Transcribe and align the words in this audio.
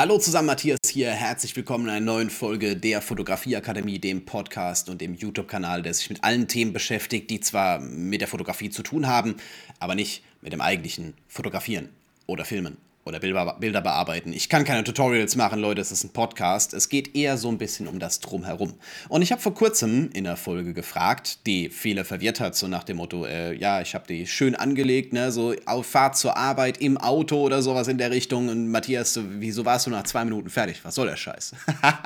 Hallo 0.00 0.16
zusammen, 0.16 0.46
Matthias 0.46 0.78
hier. 0.88 1.10
Herzlich 1.10 1.54
willkommen 1.56 1.84
in 1.84 1.90
einer 1.90 2.06
neuen 2.06 2.30
Folge 2.30 2.74
der 2.74 3.02
Fotografieakademie, 3.02 3.98
dem 3.98 4.24
Podcast 4.24 4.88
und 4.88 5.02
dem 5.02 5.12
YouTube-Kanal, 5.12 5.82
der 5.82 5.92
sich 5.92 6.08
mit 6.08 6.24
allen 6.24 6.48
Themen 6.48 6.72
beschäftigt, 6.72 7.28
die 7.28 7.40
zwar 7.40 7.80
mit 7.80 8.22
der 8.22 8.28
Fotografie 8.28 8.70
zu 8.70 8.82
tun 8.82 9.06
haben, 9.06 9.36
aber 9.78 9.94
nicht 9.94 10.24
mit 10.40 10.54
dem 10.54 10.62
eigentlichen 10.62 11.12
Fotografieren 11.28 11.90
oder 12.26 12.46
Filmen 12.46 12.78
oder 13.04 13.18
Bilder 13.18 13.80
bearbeiten. 13.80 14.32
Ich 14.32 14.48
kann 14.48 14.64
keine 14.64 14.84
Tutorials 14.84 15.34
machen, 15.34 15.58
Leute, 15.58 15.80
es 15.80 15.90
ist 15.90 16.04
ein 16.04 16.12
Podcast. 16.12 16.74
Es 16.74 16.88
geht 16.88 17.16
eher 17.16 17.38
so 17.38 17.48
ein 17.48 17.56
bisschen 17.56 17.88
um 17.88 17.98
das 17.98 18.20
Drumherum. 18.20 18.74
Und 19.08 19.22
ich 19.22 19.32
habe 19.32 19.40
vor 19.40 19.54
kurzem 19.54 20.10
in 20.12 20.24
der 20.24 20.36
Folge 20.36 20.74
gefragt, 20.74 21.46
die 21.46 21.70
viele 21.70 22.04
verwirrt 22.04 22.40
hat, 22.40 22.56
so 22.56 22.68
nach 22.68 22.84
dem 22.84 22.98
Motto, 22.98 23.24
äh, 23.24 23.54
ja, 23.54 23.80
ich 23.80 23.94
habe 23.94 24.06
die 24.06 24.26
schön 24.26 24.54
angelegt, 24.54 25.12
ne, 25.12 25.32
so 25.32 25.54
auf 25.64 25.86
Fahrt 25.86 26.18
zur 26.18 26.36
Arbeit 26.36 26.78
im 26.78 26.98
Auto 26.98 27.40
oder 27.40 27.62
sowas 27.62 27.88
in 27.88 27.96
der 27.96 28.10
Richtung. 28.10 28.48
Und 28.48 28.70
Matthias, 28.70 29.18
wieso 29.22 29.64
warst 29.64 29.86
du 29.86 29.90
nach 29.90 30.04
zwei 30.04 30.24
Minuten 30.24 30.50
fertig? 30.50 30.80
Was 30.84 30.94
soll 30.94 31.06
der 31.06 31.16
Scheiß? 31.16 31.54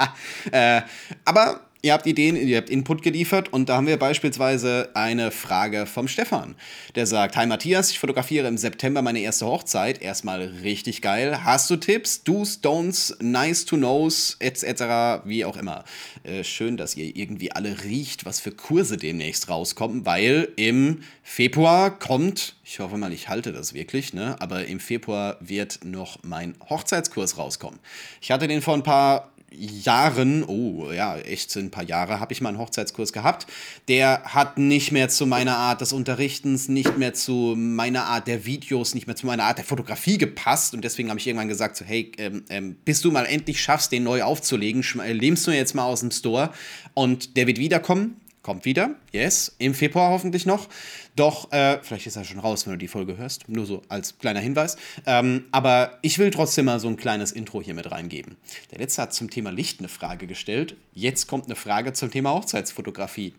äh, 0.53 0.83
aber 1.25 1.61
ihr 1.85 1.93
habt 1.93 2.07
Ideen, 2.07 2.35
ihr 2.35 2.57
habt 2.57 2.71
Input 2.71 3.03
geliefert 3.03 3.53
und 3.53 3.69
da 3.69 3.77
haben 3.77 3.87
wir 3.87 3.99
beispielsweise 3.99 4.89
eine 4.95 5.31
Frage 5.31 5.85
vom 5.85 6.09
Stefan, 6.09 6.55
der 6.95 7.07
sagt, 7.07 7.37
Hi 7.37 7.47
Matthias, 7.47 7.91
ich 7.91 7.99
fotografiere 7.99 8.49
im 8.49 8.57
September 8.57 9.03
meine 9.03 9.19
erste 9.21 9.45
Hochzeit, 9.45 10.01
erstmal 10.01 10.41
richtig 10.63 11.03
geil. 11.03 11.45
Hast 11.45 11.69
du 11.69 11.77
Tipps, 11.77 12.25
Do's, 12.25 12.61
Don'ts, 12.63 13.23
Nice 13.23 13.67
to 13.67 13.77
Knows, 13.77 14.39
etc., 14.41 15.27
wie 15.27 15.45
auch 15.45 15.59
immer. 15.59 15.85
Äh, 16.23 16.43
schön, 16.43 16.79
dass 16.79 16.97
ihr 16.97 17.15
irgendwie 17.15 17.53
alle 17.53 17.85
riecht, 17.85 18.25
was 18.25 18.41
für 18.41 18.51
Kurse 18.51 18.97
demnächst 18.97 19.51
rauskommen, 19.51 20.07
weil 20.07 20.49
im 20.57 21.03
Februar 21.23 21.99
kommt, 21.99 22.57
ich 22.65 22.81
hoffe 22.81 22.97
mal, 22.97 23.13
ich 23.13 23.29
halte 23.29 23.53
das 23.53 23.75
wirklich, 23.75 24.15
ne? 24.15 24.37
aber 24.41 24.65
im 24.65 24.81
Februar 24.81 25.37
wird 25.41 25.85
noch 25.85 26.19
mein 26.23 26.55
Hochzeitskurs 26.71 27.37
rauskommen. 27.37 27.79
Ich 28.23 28.31
hatte 28.31 28.49
den 28.49 28.63
vor 28.63 28.73
ein 28.73 28.83
paar 28.83 29.34
Jahren, 29.57 30.45
oh 30.45 30.91
ja, 30.93 31.17
echt 31.19 31.55
ein 31.57 31.71
paar 31.71 31.85
Jahre, 31.85 32.21
habe 32.21 32.33
ich 32.33 32.41
mal 32.41 32.51
einen 32.51 32.59
Hochzeitskurs 32.59 33.13
gehabt. 33.13 33.47
Der 33.89 34.23
hat 34.25 34.59
nicht 34.59 34.93
mehr 34.93 35.09
zu 35.09 35.27
meiner 35.27 35.57
Art 35.57 35.81
des 35.81 35.93
Unterrichtens, 35.93 36.69
nicht 36.69 36.99
mehr 36.99 37.15
zu 37.15 37.55
meiner 37.57 38.05
Art 38.05 38.27
der 38.27 38.45
Videos, 38.45 38.95
nicht 38.95 39.07
mehr 39.07 39.17
zu 39.17 39.27
meiner 39.27 39.45
Art 39.45 39.59
der 39.59 39.65
Fotografie 39.65 40.19
gepasst. 40.19 40.75
Und 40.75 40.85
deswegen 40.85 41.11
habe 41.11 41.21
ich 41.21 41.27
irgendwann 41.27 41.49
gesagt, 41.49 41.77
so, 41.77 41.85
hey, 41.85 42.13
ähm, 42.19 42.45
ähm, 42.49 42.77
bis 42.85 43.01
du 43.01 43.11
mal 43.11 43.27
endlich 43.27 43.63
schaffst, 43.63 43.93
den 43.93 44.05
neu 44.05 44.23
aufzulegen, 44.23 44.85
äh, 45.01 45.13
lehmst 45.13 45.47
du 45.47 45.51
jetzt 45.51 45.75
mal 45.75 45.85
aus 45.85 46.01
dem 46.01 46.11
Store 46.11 46.51
und 46.95 47.37
der 47.37 47.47
wird 47.47 47.59
wiederkommen 47.59 48.21
kommt 48.45 48.67
wieder, 48.67 48.91
yes, 49.11 49.57
im 49.59 49.75
Februar 49.75 50.11
hoffentlich 50.11 50.47
noch. 50.47 50.69
Doch, 51.17 51.51
äh, 51.51 51.79
vielleicht 51.83 52.07
ist 52.07 52.17
er 52.17 52.25
schon 52.25 52.39
raus, 52.39 52.67
wenn 52.67 52.75
du 52.75 52.79
die 52.79 52.89
Folge 52.89 53.17
hörst, 53.17 53.49
nur 53.49 53.67
so 53.67 53.83
als 53.89 54.19
kleiner 54.19 54.41
Hinweis. 54.41 54.77
Ähm, 55.07 55.47
aber 55.51 55.99
ich 56.03 56.19
will 56.19 56.31
trotzdem 56.31 56.67
mal 56.67 56.79
so 56.79 56.87
ein 56.87 56.97
kleines 56.97 57.33
Intro 57.33 57.63
hier 57.63 57.75
mit 57.75 57.91
reingeben. 57.91 58.37
Der 58.71 58.79
letzte 58.79 59.03
hat 59.03 59.15
zum 59.15 59.31
Thema 59.31 59.51
Licht 59.51 59.81
eine 59.81 59.89
Frage 59.89 60.27
gestellt. 60.27 60.77
Jetzt 60.93 61.27
kommt 61.27 61.47
eine 61.47 61.57
Frage 61.57 61.95
zum 61.95 62.11
Thema 62.11 62.35
Hochzeitsfotografie. 62.35 63.35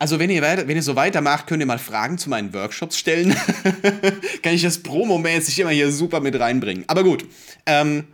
Also, 0.00 0.18
wenn 0.18 0.30
ihr, 0.30 0.42
wenn 0.42 0.76
ihr 0.76 0.82
so 0.82 0.96
weitermacht, 0.96 1.46
könnt 1.46 1.60
ihr 1.60 1.66
mal 1.66 1.78
Fragen 1.78 2.18
zu 2.18 2.28
meinen 2.28 2.52
Workshops 2.54 2.98
stellen. 2.98 3.36
Kann 4.42 4.54
ich 4.54 4.62
das 4.62 4.82
promomäßig 4.82 5.58
immer 5.60 5.70
hier 5.70 5.92
super 5.92 6.20
mit 6.20 6.40
reinbringen. 6.40 6.84
Aber 6.88 7.04
gut. 7.04 7.26
Ähm, 7.66 8.08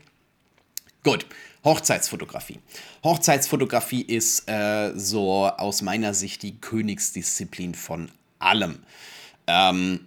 gut. 1.03 1.27
Hochzeitsfotografie. 1.67 2.61
Hochzeitsfotografie 3.05 4.03
ist 4.03 4.49
äh, 4.49 4.93
so 4.95 5.47
aus 5.47 5.83
meiner 5.83 6.15
Sicht 6.15 6.43
die 6.43 6.59
Königsdisziplin 6.59 7.75
von 7.75 8.09
allem. 8.39 8.79
Ähm, 9.49 10.01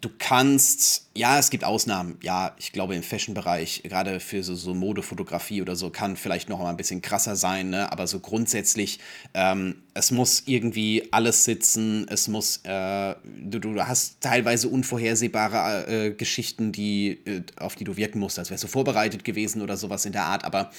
du 0.00 0.10
kannst, 0.18 1.08
ja, 1.14 1.38
es 1.38 1.50
gibt 1.50 1.64
Ausnahmen. 1.64 2.18
Ja, 2.22 2.54
ich 2.58 2.72
glaube 2.72 2.94
im 2.94 3.02
Fashion-Bereich, 3.02 3.82
gerade 3.84 4.20
für 4.20 4.42
so, 4.42 4.54
so 4.54 4.74
Modefotografie 4.74 5.62
oder 5.62 5.76
so, 5.76 5.90
kann 5.90 6.16
vielleicht 6.16 6.48
noch 6.48 6.58
mal 6.58 6.70
ein 6.70 6.76
bisschen 6.76 7.02
krasser 7.02 7.36
sein, 7.36 7.70
ne? 7.70 7.90
aber 7.92 8.06
so 8.06 8.20
grundsätzlich, 8.20 8.98
ähm, 9.34 9.76
es 9.94 10.10
muss 10.10 10.42
irgendwie 10.46 11.08
alles 11.12 11.44
sitzen. 11.44 12.06
Es 12.08 12.26
muss, 12.26 12.58
äh, 12.64 13.14
du, 13.40 13.60
du 13.60 13.80
hast 13.80 14.20
teilweise 14.20 14.68
unvorhersehbare 14.68 15.86
äh, 15.86 16.10
Geschichten, 16.10 16.72
die, 16.72 17.20
äh, 17.24 17.42
auf 17.56 17.76
die 17.76 17.84
du 17.84 17.96
wirken 17.96 18.18
musst, 18.18 18.38
als 18.38 18.50
wärst 18.50 18.64
du 18.64 18.68
vorbereitet 18.68 19.24
gewesen 19.24 19.62
oder 19.62 19.76
sowas 19.76 20.04
in 20.04 20.12
der 20.12 20.24
Art. 20.24 20.44
Aber 20.44 20.70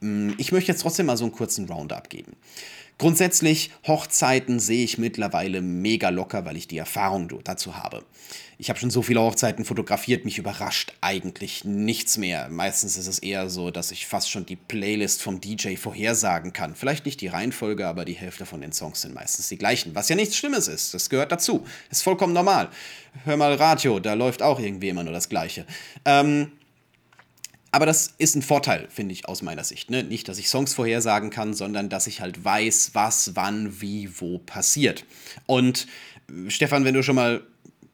ähm, 0.00 0.34
ich 0.38 0.52
möchte 0.52 0.72
jetzt 0.72 0.80
trotzdem 0.80 1.06
mal 1.06 1.16
so 1.16 1.24
einen 1.24 1.32
kurzen 1.32 1.68
Roundup 1.68 2.08
geben. 2.08 2.32
Grundsätzlich, 2.98 3.70
Hochzeiten 3.86 4.60
sehe 4.60 4.84
ich 4.84 4.98
mittlerweile 4.98 5.60
mega 5.60 6.10
locker, 6.10 6.44
weil 6.44 6.56
ich 6.56 6.68
die 6.68 6.78
Erfahrung 6.78 7.28
dazu 7.44 7.76
habe. 7.76 8.04
Ich 8.58 8.68
habe 8.68 8.78
schon 8.78 8.90
so 8.90 9.02
viele 9.02 9.20
Hochzeiten 9.20 9.64
fotografiert, 9.64 10.24
mich 10.24 10.38
überrascht 10.38 10.92
eigentlich 11.00 11.64
nichts 11.64 12.16
mehr. 12.16 12.48
Meistens 12.48 12.96
ist 12.96 13.08
es 13.08 13.18
eher 13.18 13.50
so, 13.50 13.72
dass 13.72 13.90
ich 13.90 14.06
fast 14.06 14.30
schon 14.30 14.46
die 14.46 14.54
Playlist 14.54 15.20
vom 15.20 15.40
DJ 15.40 15.74
vorhersagen 15.74 16.52
kann. 16.52 16.76
Vielleicht 16.76 17.04
nicht 17.04 17.20
die 17.20 17.26
Reihenfolge, 17.26 17.88
aber 17.88 18.04
die 18.04 18.12
Hälfte 18.12 18.46
von 18.46 18.60
den 18.60 18.70
Songs 18.70 19.00
sind 19.00 19.14
meistens 19.14 19.48
die 19.48 19.58
gleichen. 19.58 19.96
Was 19.96 20.08
ja 20.08 20.14
nichts 20.14 20.36
Schlimmes 20.36 20.68
ist, 20.68 20.94
das 20.94 21.10
gehört 21.10 21.32
dazu. 21.32 21.66
Ist 21.90 22.04
vollkommen 22.04 22.34
normal. 22.34 22.68
Hör 23.24 23.36
mal 23.36 23.54
Radio, 23.54 23.98
da 23.98 24.14
läuft 24.14 24.42
auch 24.42 24.60
irgendwie 24.60 24.90
immer 24.90 25.02
nur 25.02 25.12
das 25.12 25.28
Gleiche. 25.28 25.66
Ähm, 26.04 26.52
aber 27.72 27.86
das 27.86 28.14
ist 28.18 28.36
ein 28.36 28.42
Vorteil, 28.42 28.86
finde 28.90 29.14
ich, 29.14 29.26
aus 29.28 29.42
meiner 29.42 29.64
Sicht. 29.64 29.90
Ne? 29.90 30.04
Nicht, 30.04 30.28
dass 30.28 30.38
ich 30.38 30.48
Songs 30.48 30.74
vorhersagen 30.74 31.30
kann, 31.30 31.54
sondern 31.54 31.88
dass 31.88 32.06
ich 32.06 32.20
halt 32.20 32.44
weiß, 32.44 32.90
was, 32.92 33.34
wann, 33.34 33.80
wie, 33.80 34.20
wo 34.20 34.38
passiert. 34.38 35.04
Und 35.46 35.86
äh, 36.28 36.50
Stefan, 36.50 36.84
wenn 36.84 36.94
du 36.94 37.02
schon 37.02 37.16
mal 37.16 37.42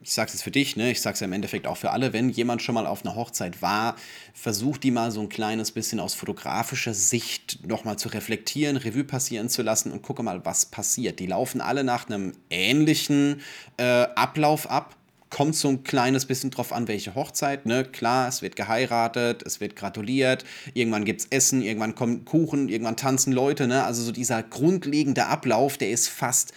ich 0.01 0.15
sage 0.15 0.31
es 0.33 0.43
für 0.43 0.51
dich, 0.51 0.77
ne, 0.77 0.91
ich 0.91 1.03
sage 1.03 1.15
es 1.15 1.21
ja 1.21 1.27
im 1.27 1.33
Endeffekt 1.33 1.67
auch 1.67 1.77
für 1.77 1.91
alle, 1.91 2.13
wenn 2.13 2.31
jemand 2.31 2.63
schon 2.63 2.75
mal 2.75 2.87
auf 2.87 3.05
einer 3.05 3.15
Hochzeit 3.15 3.61
war, 3.63 3.97
versuch 4.33 4.79
die 4.79 4.91
mal 4.91 5.11
so 5.11 5.21
ein 5.21 5.29
kleines 5.29 5.73
bisschen 5.73 6.01
aus 6.01 6.15
fotografischer 6.15 6.95
Sicht 6.95 7.67
nochmal 7.67 7.99
zu 7.99 8.09
reflektieren, 8.09 8.77
Revue 8.77 9.05
passieren 9.05 9.49
zu 9.49 9.63
lassen 9.63 9.93
und 9.93 10.03
gucke 10.03 10.23
mal, 10.23 10.45
was 10.47 10.67
passiert. 10.67 11.19
Die 11.19 11.27
laufen 11.27 11.61
alle 11.61 11.85
nach 11.85 12.09
einem 12.09 12.33
ähnlichen 12.49 13.43
äh, 13.77 14.07
Ablauf 14.15 14.71
ab 14.71 14.97
kommt 15.31 15.55
so 15.57 15.69
ein 15.69 15.85
kleines 15.85 16.27
bisschen 16.27 16.51
drauf 16.51 16.73
an, 16.73 16.89
welche 16.89 17.15
Hochzeit. 17.15 17.67
Ne? 17.67 17.85
Klar, 17.85 18.29
es 18.29 18.43
wird 18.43 18.57
geheiratet, 18.57 19.43
es 19.45 19.61
wird 19.61 19.77
gratuliert, 19.77 20.45
irgendwann 20.75 21.05
gibt 21.05 21.21
es 21.21 21.27
Essen, 21.31 21.63
irgendwann 21.63 21.95
kommt 21.95 22.25
Kuchen, 22.25 22.69
irgendwann 22.69 22.97
tanzen 22.97 23.33
Leute. 23.33 23.67
Ne? 23.67 23.85
Also 23.85 24.03
so 24.03 24.13
dieser 24.13 24.43
grundlegende 24.43 25.27
Ablauf, 25.27 25.77
der 25.77 25.91
ist 25.91 26.09
fast 26.09 26.53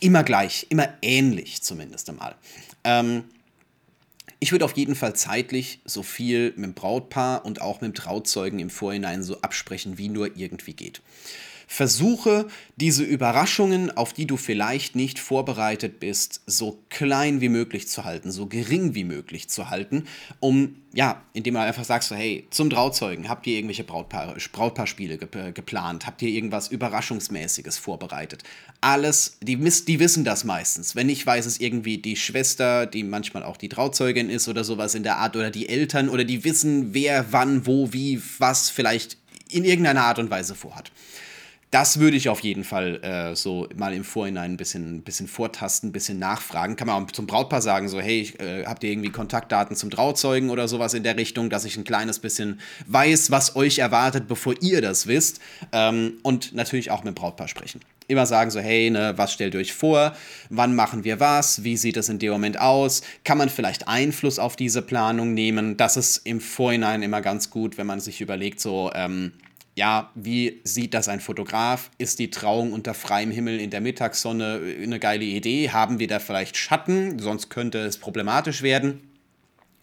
immer 0.00 0.24
gleich, 0.24 0.66
immer 0.70 0.88
ähnlich 1.02 1.62
zumindest 1.62 2.08
einmal. 2.08 2.34
Ähm, 2.84 3.24
ich 4.42 4.52
würde 4.52 4.64
auf 4.64 4.76
jeden 4.76 4.94
Fall 4.94 5.14
zeitlich 5.14 5.80
so 5.84 6.02
viel 6.02 6.54
mit 6.56 6.64
dem 6.64 6.74
Brautpaar 6.74 7.44
und 7.44 7.60
auch 7.60 7.82
mit 7.82 7.92
dem 7.92 7.94
Trauzeugen 7.94 8.58
im 8.58 8.70
Vorhinein 8.70 9.22
so 9.22 9.40
absprechen, 9.42 9.98
wie 9.98 10.08
nur 10.08 10.34
irgendwie 10.36 10.72
geht. 10.72 11.02
Versuche 11.72 12.48
diese 12.74 13.04
Überraschungen, 13.04 13.96
auf 13.96 14.12
die 14.12 14.26
du 14.26 14.36
vielleicht 14.36 14.96
nicht 14.96 15.20
vorbereitet 15.20 16.00
bist, 16.00 16.40
so 16.44 16.82
klein 16.88 17.40
wie 17.40 17.48
möglich 17.48 17.86
zu 17.86 18.04
halten, 18.04 18.32
so 18.32 18.46
gering 18.46 18.96
wie 18.96 19.04
möglich 19.04 19.48
zu 19.48 19.70
halten, 19.70 20.06
um, 20.40 20.74
ja, 20.92 21.22
indem 21.32 21.54
du 21.54 21.60
einfach 21.60 21.84
sagst, 21.84 22.10
hey, 22.10 22.48
zum 22.50 22.70
Trauzeugen, 22.70 23.28
habt 23.28 23.46
ihr 23.46 23.54
irgendwelche 23.54 23.84
Brautpaare, 23.84 24.36
Brautpaarspiele 24.50 25.16
ge 25.16 25.52
geplant? 25.52 26.06
Habt 26.06 26.22
ihr 26.22 26.30
irgendwas 26.30 26.66
Überraschungsmäßiges 26.66 27.78
vorbereitet? 27.78 28.42
Alles, 28.80 29.38
die, 29.40 29.56
die 29.56 30.00
wissen 30.00 30.24
das 30.24 30.42
meistens. 30.42 30.96
Wenn 30.96 31.06
nicht, 31.06 31.24
weiß 31.24 31.46
es 31.46 31.60
irgendwie 31.60 31.98
die 31.98 32.16
Schwester, 32.16 32.84
die 32.84 33.04
manchmal 33.04 33.44
auch 33.44 33.56
die 33.56 33.68
Trauzeugin 33.68 34.28
ist 34.28 34.48
oder 34.48 34.64
sowas 34.64 34.96
in 34.96 35.04
der 35.04 35.18
Art, 35.18 35.36
oder 35.36 35.52
die 35.52 35.68
Eltern, 35.68 36.08
oder 36.08 36.24
die 36.24 36.42
wissen, 36.42 36.94
wer, 36.94 37.32
wann, 37.32 37.64
wo, 37.64 37.92
wie, 37.92 38.20
was 38.38 38.70
vielleicht 38.70 39.18
in 39.48 39.64
irgendeiner 39.64 40.02
Art 40.02 40.18
und 40.18 40.30
Weise 40.30 40.56
vorhat 40.56 40.90
das 41.70 42.00
würde 42.00 42.16
ich 42.16 42.28
auf 42.28 42.40
jeden 42.40 42.64
Fall 42.64 43.02
äh, 43.04 43.36
so 43.36 43.68
mal 43.76 43.94
im 43.94 44.02
Vorhinein 44.02 44.52
ein 44.52 44.56
bisschen, 44.56 45.02
bisschen 45.02 45.28
vortasten, 45.28 45.90
ein 45.90 45.92
bisschen 45.92 46.18
nachfragen. 46.18 46.74
Kann 46.74 46.88
man 46.88 47.04
auch 47.04 47.10
zum 47.12 47.26
Brautpaar 47.26 47.62
sagen, 47.62 47.88
so, 47.88 48.00
hey, 48.00 48.20
ich, 48.20 48.40
äh, 48.40 48.64
habt 48.66 48.82
ihr 48.82 48.90
irgendwie 48.90 49.10
Kontaktdaten 49.10 49.76
zum 49.76 49.88
Trauzeugen 49.90 50.50
oder 50.50 50.66
sowas 50.66 50.94
in 50.94 51.04
der 51.04 51.16
Richtung, 51.16 51.48
dass 51.48 51.64
ich 51.64 51.76
ein 51.76 51.84
kleines 51.84 52.18
bisschen 52.18 52.60
weiß, 52.86 53.30
was 53.30 53.54
euch 53.54 53.78
erwartet, 53.78 54.26
bevor 54.26 54.54
ihr 54.60 54.82
das 54.82 55.06
wisst. 55.06 55.40
Ähm, 55.70 56.14
und 56.24 56.54
natürlich 56.54 56.90
auch 56.90 57.04
mit 57.04 57.14
dem 57.14 57.14
Brautpaar 57.14 57.46
sprechen. 57.46 57.80
Immer 58.08 58.26
sagen 58.26 58.50
so, 58.50 58.58
hey, 58.58 58.90
ne, 58.90 59.12
was 59.14 59.32
stellt 59.32 59.54
ihr 59.54 59.60
euch 59.60 59.72
vor? 59.72 60.16
Wann 60.48 60.74
machen 60.74 61.04
wir 61.04 61.20
was? 61.20 61.62
Wie 61.62 61.76
sieht 61.76 61.96
es 61.96 62.08
in 62.08 62.18
dem 62.18 62.32
Moment 62.32 62.58
aus? 62.58 63.02
Kann 63.22 63.38
man 63.38 63.48
vielleicht 63.48 63.86
Einfluss 63.86 64.40
auf 64.40 64.56
diese 64.56 64.82
Planung 64.82 65.34
nehmen? 65.34 65.76
Das 65.76 65.96
ist 65.96 66.26
im 66.26 66.40
Vorhinein 66.40 67.02
immer 67.02 67.20
ganz 67.20 67.50
gut, 67.50 67.78
wenn 67.78 67.86
man 67.86 68.00
sich 68.00 68.20
überlegt, 68.20 68.58
so, 68.58 68.90
ähm, 68.92 69.30
ja, 69.80 70.10
wie 70.14 70.60
sieht 70.62 70.92
das 70.92 71.08
ein 71.08 71.20
Fotograf? 71.20 71.90
Ist 71.96 72.18
die 72.18 72.30
Trauung 72.30 72.74
unter 72.74 72.92
freiem 72.92 73.30
Himmel 73.30 73.58
in 73.58 73.70
der 73.70 73.80
Mittagssonne 73.80 74.60
eine 74.82 75.00
geile 75.00 75.24
Idee? 75.24 75.70
Haben 75.70 75.98
wir 75.98 76.06
da 76.06 76.18
vielleicht 76.18 76.58
Schatten? 76.58 77.18
Sonst 77.18 77.48
könnte 77.48 77.78
es 77.78 77.96
problematisch 77.96 78.60
werden. 78.60 79.08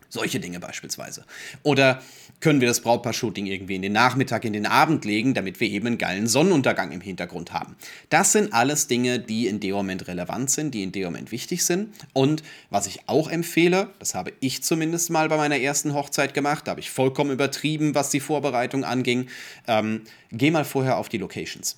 Solche 0.07 0.39
Dinge 0.39 0.59
beispielsweise. 0.59 1.25
Oder 1.63 2.03
können 2.39 2.61
wir 2.61 2.67
das 2.67 2.81
Brautpaar-Shooting 2.81 3.47
irgendwie 3.47 3.75
in 3.75 3.81
den 3.81 3.93
Nachmittag, 3.93 4.45
in 4.45 4.53
den 4.53 4.65
Abend 4.65 5.05
legen, 5.05 5.33
damit 5.33 5.59
wir 5.59 5.69
eben 5.69 5.87
einen 5.87 5.97
geilen 5.97 6.27
Sonnenuntergang 6.27 6.91
im 6.91 7.01
Hintergrund 7.01 7.51
haben. 7.51 7.75
Das 8.09 8.31
sind 8.31 8.53
alles 8.53 8.87
Dinge, 8.87 9.19
die 9.19 9.47
in 9.47 9.59
dem 9.59 9.73
Moment 9.73 10.07
relevant 10.07 10.51
sind, 10.51 10.73
die 10.73 10.83
in 10.83 10.91
dem 10.91 11.05
Moment 11.05 11.31
wichtig 11.31 11.65
sind. 11.65 11.93
Und 12.13 12.43
was 12.69 12.85
ich 12.87 13.07
auch 13.07 13.29
empfehle, 13.29 13.89
das 13.99 14.13
habe 14.13 14.33
ich 14.39 14.63
zumindest 14.63 15.09
mal 15.09 15.29
bei 15.29 15.37
meiner 15.37 15.57
ersten 15.57 15.93
Hochzeit 15.93 16.33
gemacht, 16.33 16.67
da 16.67 16.71
habe 16.71 16.79
ich 16.79 16.91
vollkommen 16.91 17.31
übertrieben, 17.31 17.95
was 17.95 18.09
die 18.09 18.19
Vorbereitung 18.19 18.83
anging. 18.83 19.27
Ähm, 19.67 20.01
geh 20.31 20.51
mal 20.51 20.65
vorher 20.65 20.97
auf 20.97 21.09
die 21.09 21.17
Locations. 21.17 21.77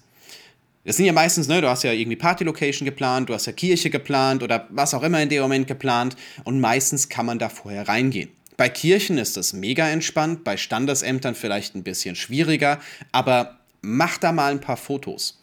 Das 0.85 0.97
sind 0.97 1.05
ja 1.05 1.13
meistens, 1.13 1.47
ne, 1.47 1.61
du 1.61 1.69
hast 1.69 1.83
ja 1.83 1.91
irgendwie 1.91 2.15
Party-Location 2.15 2.85
geplant, 2.85 3.29
du 3.29 3.33
hast 3.33 3.45
ja 3.45 3.51
Kirche 3.51 3.89
geplant 3.89 4.43
oder 4.43 4.65
was 4.69 4.93
auch 4.93 5.03
immer 5.03 5.21
in 5.21 5.29
dem 5.29 5.41
Moment 5.41 5.67
geplant 5.67 6.15
und 6.45 6.59
meistens 6.59 7.09
kann 7.09 7.25
man 7.25 7.37
da 7.37 7.49
vorher 7.49 7.87
reingehen. 7.87 8.29
Bei 8.59 8.67
Kirchen 8.67 9.17
ist 9.17 9.37
das 9.37 9.53
mega 9.53 9.87
entspannt, 9.87 10.43
bei 10.43 10.57
Standesämtern 10.57 11.33
vielleicht 11.33 11.75
ein 11.75 11.83
bisschen 11.83 12.17
schwieriger, 12.17 12.81
aber 13.13 13.57
mach 13.81 14.17
da 14.17 14.33
mal 14.33 14.51
ein 14.51 14.59
paar 14.59 14.75
Fotos. 14.75 15.41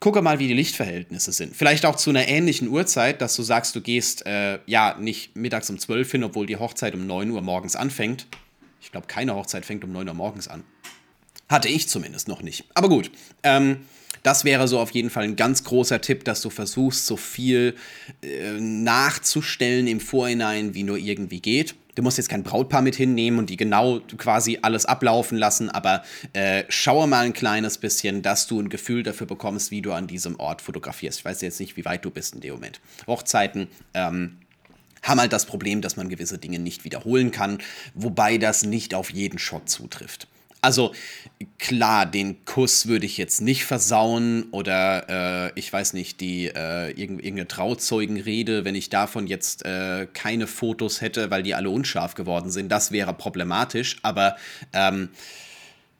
Gucke 0.00 0.20
mal, 0.20 0.40
wie 0.40 0.48
die 0.48 0.54
Lichtverhältnisse 0.54 1.30
sind. 1.30 1.54
Vielleicht 1.54 1.86
auch 1.86 1.94
zu 1.94 2.10
einer 2.10 2.26
ähnlichen 2.26 2.66
Uhrzeit, 2.66 3.20
dass 3.22 3.36
du 3.36 3.44
sagst, 3.44 3.76
du 3.76 3.80
gehst 3.80 4.26
äh, 4.26 4.58
ja 4.66 4.96
nicht 4.98 5.36
mittags 5.36 5.70
um 5.70 5.78
12 5.78 6.10
hin, 6.10 6.24
obwohl 6.24 6.46
die 6.46 6.56
Hochzeit 6.56 6.96
um 6.96 7.06
9 7.06 7.30
Uhr 7.30 7.40
morgens 7.40 7.76
anfängt. 7.76 8.26
Ich 8.80 8.90
glaube, 8.90 9.06
keine 9.06 9.36
Hochzeit 9.36 9.64
fängt 9.64 9.84
um 9.84 9.92
9 9.92 10.08
Uhr 10.08 10.14
morgens 10.14 10.48
an. 10.48 10.64
Hatte 11.48 11.68
ich 11.68 11.88
zumindest 11.88 12.26
noch 12.26 12.42
nicht. 12.42 12.64
Aber 12.74 12.88
gut. 12.88 13.12
Ähm, 13.44 13.82
das 14.24 14.44
wäre 14.44 14.66
so 14.66 14.80
auf 14.80 14.90
jeden 14.90 15.10
Fall 15.10 15.22
ein 15.22 15.36
ganz 15.36 15.62
großer 15.62 16.00
Tipp, 16.00 16.24
dass 16.24 16.40
du 16.40 16.50
versuchst, 16.50 17.06
so 17.06 17.16
viel 17.16 17.76
äh, 18.22 18.58
nachzustellen 18.58 19.86
im 19.86 20.00
Vorhinein, 20.00 20.74
wie 20.74 20.82
nur 20.82 20.96
irgendwie 20.98 21.38
geht. 21.38 21.76
Du 21.96 22.02
musst 22.02 22.18
jetzt 22.18 22.28
kein 22.28 22.42
Brautpaar 22.42 22.82
mit 22.82 22.94
hinnehmen 22.94 23.38
und 23.38 23.50
die 23.50 23.56
genau 23.56 24.00
quasi 24.18 24.58
alles 24.60 24.84
ablaufen 24.84 25.38
lassen, 25.38 25.70
aber 25.70 26.04
äh, 26.34 26.64
schaue 26.68 27.08
mal 27.08 27.24
ein 27.24 27.32
kleines 27.32 27.78
bisschen, 27.78 28.20
dass 28.20 28.46
du 28.46 28.60
ein 28.60 28.68
Gefühl 28.68 29.02
dafür 29.02 29.26
bekommst, 29.26 29.70
wie 29.70 29.80
du 29.80 29.92
an 29.92 30.06
diesem 30.06 30.38
Ort 30.38 30.60
fotografierst. 30.60 31.20
Ich 31.20 31.24
weiß 31.24 31.40
jetzt 31.40 31.58
nicht, 31.58 31.78
wie 31.78 31.86
weit 31.86 32.04
du 32.04 32.10
bist 32.10 32.34
in 32.34 32.42
dem 32.42 32.52
Moment. 32.52 32.80
Hochzeiten, 33.06 33.68
ähm, 33.94 34.36
haben 35.02 35.20
halt 35.20 35.32
das 35.32 35.46
Problem, 35.46 35.80
dass 35.80 35.96
man 35.96 36.10
gewisse 36.10 36.36
Dinge 36.36 36.58
nicht 36.58 36.84
wiederholen 36.84 37.30
kann, 37.30 37.58
wobei 37.94 38.36
das 38.38 38.62
nicht 38.64 38.94
auf 38.94 39.10
jeden 39.10 39.38
Shot 39.38 39.70
zutrifft. 39.70 40.28
Also 40.62 40.92
klar, 41.58 42.06
den 42.06 42.44
Kuss 42.44 42.86
würde 42.86 43.06
ich 43.06 43.18
jetzt 43.18 43.40
nicht 43.40 43.64
versauen 43.64 44.44
oder 44.50 45.48
äh, 45.48 45.52
ich 45.54 45.72
weiß 45.72 45.92
nicht, 45.92 46.20
die 46.20 46.46
äh, 46.46 46.90
irgendeine 46.90 47.46
Trauzeugenrede, 47.46 48.64
wenn 48.64 48.74
ich 48.74 48.88
davon 48.88 49.26
jetzt 49.26 49.64
äh, 49.64 50.06
keine 50.12 50.46
Fotos 50.46 51.00
hätte, 51.00 51.30
weil 51.30 51.42
die 51.42 51.54
alle 51.54 51.70
unscharf 51.70 52.14
geworden 52.14 52.50
sind, 52.50 52.70
das 52.70 52.90
wäre 52.90 53.12
problematisch. 53.14 53.98
Aber 54.02 54.36
ähm, 54.72 55.10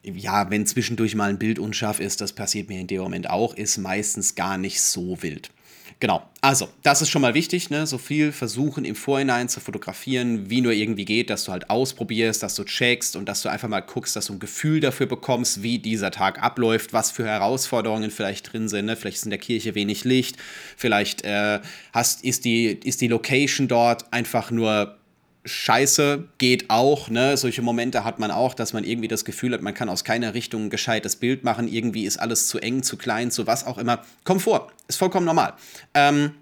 ja, 0.03 0.49
wenn 0.49 0.65
zwischendurch 0.65 1.15
mal 1.15 1.29
ein 1.29 1.39
Bild 1.39 1.59
unscharf 1.59 1.99
ist, 1.99 2.21
das 2.21 2.33
passiert 2.33 2.69
mir 2.69 2.79
in 2.79 2.87
dem 2.87 3.01
Moment 3.01 3.29
auch, 3.29 3.53
ist 3.55 3.77
meistens 3.77 4.35
gar 4.35 4.57
nicht 4.57 4.81
so 4.81 5.21
wild. 5.21 5.49
Genau, 5.99 6.29
also 6.41 6.69
das 6.83 7.01
ist 7.01 7.09
schon 7.09 7.23
mal 7.23 7.33
wichtig, 7.33 7.71
ne? 7.71 7.87
so 7.87 7.97
viel 7.97 8.31
versuchen 8.31 8.85
im 8.85 8.93
Vorhinein 8.93 9.49
zu 9.49 9.59
fotografieren, 9.59 10.47
wie 10.47 10.61
nur 10.61 10.71
irgendwie 10.71 11.05
geht, 11.05 11.31
dass 11.31 11.45
du 11.45 11.51
halt 11.51 11.71
ausprobierst, 11.71 12.43
dass 12.43 12.53
du 12.53 12.65
checkst 12.65 13.15
und 13.15 13.27
dass 13.27 13.41
du 13.41 13.49
einfach 13.49 13.67
mal 13.67 13.79
guckst, 13.79 14.15
dass 14.15 14.27
du 14.27 14.33
ein 14.33 14.39
Gefühl 14.39 14.79
dafür 14.79 15.07
bekommst, 15.07 15.63
wie 15.63 15.79
dieser 15.79 16.11
Tag 16.11 16.43
abläuft, 16.43 16.93
was 16.93 17.09
für 17.09 17.25
Herausforderungen 17.25 18.11
vielleicht 18.11 18.53
drin 18.53 18.69
sind. 18.69 18.85
Ne? 18.85 18.95
Vielleicht 18.95 19.17
ist 19.17 19.23
in 19.23 19.31
der 19.31 19.39
Kirche 19.39 19.73
wenig 19.73 20.03
Licht, 20.03 20.37
vielleicht 20.75 21.23
äh, 21.23 21.61
hast, 21.93 22.23
ist, 22.23 22.45
die, 22.45 22.65
ist 22.67 23.01
die 23.01 23.07
Location 23.07 23.67
dort 23.67 24.13
einfach 24.13 24.51
nur 24.51 24.99
scheiße 25.47 26.27
geht 26.37 26.69
auch, 26.69 27.09
ne? 27.09 27.37
Solche 27.37 27.61
Momente 27.61 28.03
hat 28.03 28.19
man 28.19 28.31
auch, 28.31 28.53
dass 28.53 28.73
man 28.73 28.83
irgendwie 28.83 29.07
das 29.07 29.25
Gefühl 29.25 29.53
hat, 29.53 29.61
man 29.61 29.73
kann 29.73 29.89
aus 29.89 30.03
keiner 30.03 30.33
Richtung 30.33 30.65
ein 30.65 30.69
gescheites 30.69 31.15
Bild 31.15 31.43
machen, 31.43 31.67
irgendwie 31.67 32.05
ist 32.05 32.17
alles 32.17 32.47
zu 32.47 32.59
eng, 32.59 32.83
zu 32.83 32.97
klein, 32.97 33.31
zu 33.31 33.47
was 33.47 33.65
auch 33.65 33.77
immer. 33.77 34.03
Komfort, 34.23 34.71
ist 34.87 34.97
vollkommen 34.97 35.25
normal. 35.25 35.53
Ähm, 35.93 36.33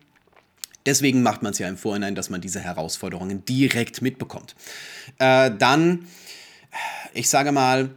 deswegen 0.85 1.23
macht 1.23 1.43
man 1.43 1.51
es 1.51 1.59
ja 1.59 1.67
im 1.67 1.77
Vorhinein, 1.77 2.15
dass 2.15 2.29
man 2.29 2.41
diese 2.41 2.59
Herausforderungen 2.59 3.45
direkt 3.45 4.01
mitbekommt. 4.01 4.55
Äh, 5.19 5.51
dann, 5.57 6.07
ich 7.13 7.29
sage 7.29 7.51
mal, 7.51 7.91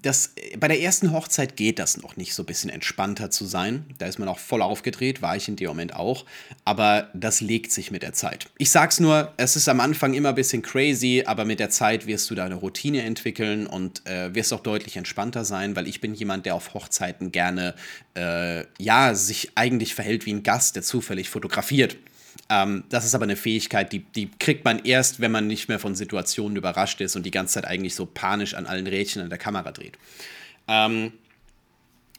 das, 0.00 0.34
bei 0.58 0.68
der 0.68 0.80
ersten 0.80 1.12
Hochzeit 1.12 1.56
geht 1.56 1.78
das 1.78 1.96
noch 1.96 2.16
nicht 2.16 2.34
so 2.34 2.42
ein 2.42 2.46
bisschen 2.46 2.70
entspannter 2.70 3.30
zu 3.30 3.44
sein. 3.44 3.84
Da 3.98 4.06
ist 4.06 4.18
man 4.18 4.28
auch 4.28 4.38
voll 4.38 4.62
aufgedreht, 4.62 5.22
war 5.22 5.36
ich 5.36 5.48
in 5.48 5.56
dem 5.56 5.68
Moment 5.68 5.94
auch. 5.94 6.24
Aber 6.64 7.10
das 7.14 7.40
legt 7.40 7.72
sich 7.72 7.90
mit 7.90 8.02
der 8.02 8.12
Zeit. 8.12 8.46
Ich 8.58 8.70
sag's 8.70 9.00
nur, 9.00 9.32
es 9.36 9.56
ist 9.56 9.68
am 9.68 9.80
Anfang 9.80 10.14
immer 10.14 10.30
ein 10.30 10.34
bisschen 10.34 10.62
crazy, 10.62 11.24
aber 11.26 11.44
mit 11.44 11.60
der 11.60 11.70
Zeit 11.70 12.06
wirst 12.06 12.30
du 12.30 12.34
da 12.34 12.44
eine 12.44 12.54
Routine 12.54 13.02
entwickeln 13.02 13.66
und 13.66 14.06
äh, 14.06 14.34
wirst 14.34 14.52
auch 14.52 14.60
deutlich 14.60 14.96
entspannter 14.96 15.44
sein, 15.44 15.76
weil 15.76 15.86
ich 15.86 16.00
bin 16.00 16.14
jemand, 16.14 16.46
der 16.46 16.54
auf 16.54 16.74
Hochzeiten 16.74 17.32
gerne, 17.32 17.74
äh, 18.14 18.64
ja, 18.78 19.14
sich 19.14 19.52
eigentlich 19.56 19.94
verhält 19.94 20.26
wie 20.26 20.32
ein 20.32 20.42
Gast, 20.42 20.76
der 20.76 20.82
zufällig 20.82 21.28
fotografiert. 21.28 21.96
Ähm, 22.48 22.84
das 22.88 23.04
ist 23.04 23.14
aber 23.14 23.24
eine 23.24 23.36
Fähigkeit, 23.36 23.92
die, 23.92 24.00
die 24.00 24.30
kriegt 24.38 24.64
man 24.64 24.80
erst, 24.84 25.20
wenn 25.20 25.32
man 25.32 25.46
nicht 25.46 25.68
mehr 25.68 25.78
von 25.78 25.94
Situationen 25.94 26.56
überrascht 26.56 27.00
ist 27.00 27.16
und 27.16 27.24
die 27.24 27.30
ganze 27.30 27.54
Zeit 27.54 27.66
eigentlich 27.66 27.94
so 27.94 28.06
panisch 28.06 28.54
an 28.54 28.66
allen 28.66 28.86
Rädchen 28.86 29.22
an 29.22 29.30
der 29.30 29.38
Kamera 29.38 29.72
dreht. 29.72 29.98
Ähm, 30.68 31.12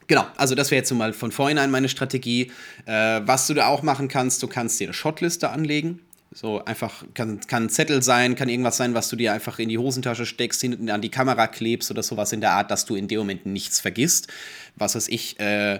Genau, 0.07 0.25
also 0.35 0.53
das 0.53 0.69
wäre 0.69 0.79
jetzt 0.79 0.89
so 0.89 0.95
mal 0.95 1.13
von 1.13 1.31
vornherein 1.31 1.71
meine 1.71 1.89
Strategie. 1.89 2.51
Äh, 2.85 3.21
was 3.25 3.47
du 3.47 3.53
da 3.53 3.67
auch 3.67 3.83
machen 3.83 4.07
kannst, 4.07 4.43
du 4.43 4.47
kannst 4.47 4.79
dir 4.79 4.87
eine 4.87 4.93
Shotliste 4.93 5.49
anlegen. 5.49 5.99
So 6.35 6.65
einfach, 6.65 7.05
kann, 7.13 7.39
kann 7.41 7.63
ein 7.63 7.69
Zettel 7.69 8.01
sein, 8.01 8.35
kann 8.35 8.49
irgendwas 8.49 8.77
sein, 8.77 8.95
was 8.95 9.07
du 9.07 9.15
dir 9.15 9.33
einfach 9.33 9.59
in 9.59 9.69
die 9.69 9.77
Hosentasche 9.77 10.25
steckst, 10.25 10.61
hinten 10.61 10.89
an 10.89 11.01
die 11.01 11.09
Kamera 11.09 11.45
klebst 11.45 11.91
oder 11.91 12.01
sowas 12.01 12.33
in 12.33 12.41
der 12.41 12.51
Art, 12.51 12.71
dass 12.71 12.85
du 12.85 12.95
in 12.95 13.07
dem 13.07 13.19
Moment 13.19 13.45
nichts 13.45 13.79
vergisst. 13.79 14.27
Was 14.75 14.95
weiß 14.95 15.09
ich, 15.09 15.39
äh, 15.39 15.79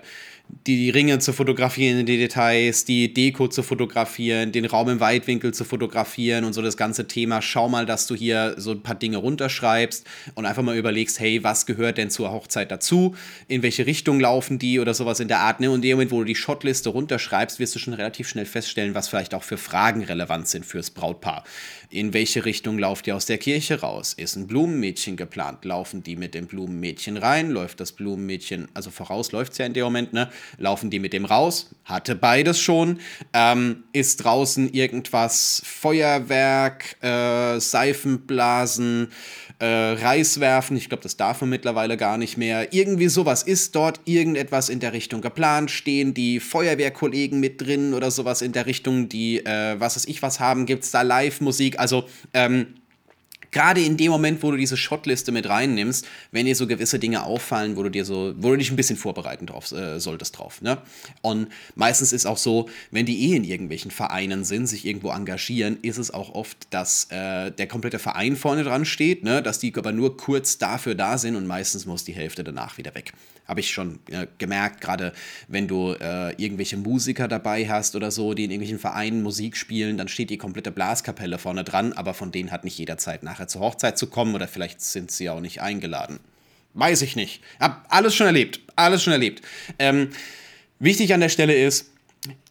die 0.68 0.90
Ringe 0.90 1.20
zu 1.20 1.34
fotografieren, 1.34 2.06
die 2.06 2.18
Details, 2.18 2.86
die 2.86 3.14
Deko 3.14 3.48
zu 3.48 3.64
fotografieren, 3.64 4.52
den 4.52 4.66
Raum 4.66 4.90
im 4.90 5.00
Weitwinkel 5.00 5.54
zu 5.54 5.64
fotografieren 5.64 6.44
und 6.44 6.54
so 6.54 6.62
das 6.62 6.78
ganze 6.78 7.08
Thema. 7.08 7.42
Schau 7.42 7.70
mal, 7.70 7.86
dass 7.86 8.08
du 8.08 8.16
hier 8.16 8.56
so 8.58 8.72
ein 8.72 8.84
paar 8.84 8.96
Dinge 8.96 9.18
runterschreibst 9.18 10.06
und 10.36 10.46
einfach 10.46 10.64
mal 10.64 10.78
überlegst, 10.78 11.20
hey, 11.20 11.44
was 11.44 11.66
gehört 11.66 11.98
denn 11.98 12.10
zur 12.10 12.32
Hochzeit 12.32 12.72
dazu? 12.72 13.16
In 13.48 13.64
welche 13.64 13.86
Richtung 13.86 14.20
laufen 14.20 14.60
die 14.60 14.80
oder 14.80 14.94
sowas 14.94 15.20
in 15.20 15.28
der 15.28 15.40
Art. 15.40 15.60
Ne? 15.60 15.70
Und 15.70 15.78
in 15.78 15.82
dem 15.82 15.98
Moment, 15.98 16.12
wo 16.12 16.20
du 16.20 16.26
die 16.26 16.36
Shotliste 16.36 16.90
runterschreibst, 16.90 17.60
wirst 17.60 17.76
du 17.76 17.80
schon 17.80 17.94
relativ 17.94 18.28
schnell 18.28 18.46
feststellen, 18.46 18.96
was 18.96 19.08
vielleicht 19.08 19.34
auch 19.34 19.44
für 19.44 19.58
Fragen 19.58 20.04
relevant 20.04 20.48
sind 20.48 20.66
fürs 20.66 20.92
Brautpaar. 20.92 21.44
In 21.90 22.14
welche 22.14 22.46
Richtung 22.46 22.80
lauft 22.80 23.08
ihr 23.08 23.16
aus 23.16 23.28
der 23.28 23.38
Kirche 23.38 23.82
raus? 23.82 24.14
Ist 24.14 24.36
ein 24.36 24.48
Blumenmädchen 24.48 25.16
geplant? 25.16 25.64
Laufen 25.64 26.02
die 26.04 26.16
mit 26.16 26.34
dem 26.34 26.48
Blumenmädchen 26.48 27.18
rein? 27.18 27.52
Läuft 27.52 27.80
das 27.80 27.92
Blumenmädchen, 27.92 28.68
also 28.74 28.90
voraus 28.90 29.32
läuft 29.32 29.52
es 29.52 29.60
ja 29.60 29.66
in 29.66 29.74
dem 29.74 29.84
Moment, 29.84 30.12
ne? 30.12 30.30
Laufen 30.58 30.90
die 30.90 31.00
mit 31.00 31.14
dem 31.14 31.26
raus? 31.26 31.76
Hatte 31.86 32.16
beides 32.16 32.60
schon. 32.60 33.00
Ähm, 33.34 33.84
ist 33.94 34.24
draußen 34.24 34.74
irgendwas 34.74 35.62
Feuerwerk, 35.66 36.98
äh, 37.02 37.60
Seifenblasen, 37.60 39.10
äh, 39.60 39.66
Reiswerfen? 39.66 40.78
Ich 40.78 40.90
glaube, 40.90 41.04
das 41.04 41.18
darf 41.18 41.42
man 41.42 41.50
mittlerweile 41.50 41.98
gar 41.98 42.18
nicht 42.18 42.38
mehr. 42.38 42.74
Irgendwie 42.74 43.08
sowas. 43.08 43.44
Ist 43.44 43.76
dort 43.76 44.02
irgendetwas 44.06 44.70
in 44.70 44.80
der 44.80 44.94
Richtung 44.94 45.22
geplant? 45.22 45.72
Stehen 45.72 46.14
die 46.14 46.40
Feuerwehrkollegen 46.40 47.40
mit 47.40 47.62
drin 47.62 47.94
oder 47.94 48.12
sowas 48.12 48.42
in 48.42 48.52
der 48.52 48.66
Richtung, 48.66 49.10
die, 49.10 49.46
äh, 49.46 49.80
was 49.80 49.96
weiß 49.96 50.06
ich, 50.06 50.22
was 50.22 50.40
haben? 50.40 50.66
Gibt 50.66 50.84
es 50.84 50.92
da 50.92 51.02
Live-Musik? 51.02 51.80
Also, 51.80 52.06
ähm, 52.34 52.76
gerade 53.54 53.82
in 53.82 53.96
dem 53.98 54.12
Moment, 54.12 54.44
wo 54.44 54.52
du 54.52 54.58
diese 54.58 54.76
Shotliste 54.76 55.32
mit 55.32 55.48
reinnimmst, 55.48 56.06
wenn 56.32 56.46
dir 56.46 56.56
so 56.56 56.68
gewisse 56.68 57.00
Dinge 57.00 57.24
auffallen, 57.24 57.78
wo 57.78 57.84
du 57.84 57.90
dir 57.90 58.04
so, 58.04 58.34
wo 58.38 58.50
du 58.50 58.58
dich 58.58 58.72
ein 58.72 58.76
bisschen 58.76 58.98
vorbereiten 58.98 59.46
drauf, 59.46 59.72
äh, 59.72 60.00
solltest 60.00 60.38
drauf. 60.38 60.62
Ne? 60.62 60.80
Und 61.22 61.48
meistens 61.76 62.12
ist 62.12 62.26
auch 62.26 62.38
so, 62.38 62.70
wenn 62.92 63.06
die 63.06 63.32
eh 63.32 63.36
in 63.36 63.44
irgendwelchen 63.44 63.92
Vereinen 63.92 64.44
sind, 64.44 64.68
sich 64.68 64.86
irgendwo 64.86 65.12
engagieren, 65.12 65.78
ist 65.82 65.98
es 65.98 66.12
auch 66.12 66.34
oft, 66.34 66.68
dass 66.72 67.06
äh, 67.12 67.52
der 67.52 67.68
komplette 67.68 68.00
Verein 68.00 68.36
vorne 68.36 68.64
dran 68.64 68.86
steht, 68.86 69.24
ne? 69.24 69.42
dass 69.42 69.60
die 69.60 69.74
aber 69.76 69.92
nur 69.92 70.18
kurz 70.18 70.58
dafür 70.58 70.96
da 70.96 71.18
sind 71.18 71.36
und 71.36 71.48
meistens 71.48 71.86
muss 71.86 72.04
die 72.04 72.14
Hälfte 72.14 72.44
danach 72.44 72.78
wieder 72.78 72.96
weg 72.96 73.14
habe 73.48 73.60
ich 73.60 73.72
schon 73.72 74.00
äh, 74.10 74.28
gemerkt, 74.38 74.82
gerade 74.82 75.14
wenn 75.48 75.68
du 75.68 75.94
äh, 75.94 76.32
irgendwelche 76.42 76.78
Musiker 76.78 77.28
dabei 77.28 77.68
hast 77.68 77.96
oder 77.96 78.12
so, 78.12 78.34
die 78.34 78.46
in 78.46 78.52
irgendwelchen 78.52 78.80
Vereinen 78.80 79.22
Musik 79.22 79.58
spielen, 79.58 79.98
dann 79.98 80.08
steht 80.08 80.30
die 80.30 80.38
komplette 80.38 80.72
Blaskapelle 80.72 81.38
vorne 81.38 81.64
dran, 81.64 81.94
aber 81.94 82.14
von 82.14 82.32
denen 82.32 82.52
hat 82.52 82.64
nicht 82.64 82.78
jeder 82.78 82.98
Zeit, 82.98 83.24
nachher 83.24 83.48
zur 83.48 83.62
Hochzeit 83.62 83.98
zu 83.98 84.08
kommen 84.08 84.36
oder 84.36 84.48
vielleicht 84.48 84.82
sind 84.82 85.12
sie 85.12 85.30
auch 85.30 85.42
nicht 85.42 85.62
eingeladen. 85.62 86.20
Weiß 86.74 87.02
ich 87.02 87.16
nicht. 87.16 87.42
Hab 87.60 87.86
alles 87.90 88.16
schon 88.16 88.28
erlebt. 88.28 88.62
Alles 88.76 89.04
schon 89.04 89.14
erlebt. 89.14 89.44
Ähm, 89.78 90.10
wichtig 90.80 91.14
an 91.14 91.20
der 91.20 91.30
Stelle 91.30 91.54
ist, 91.54 91.92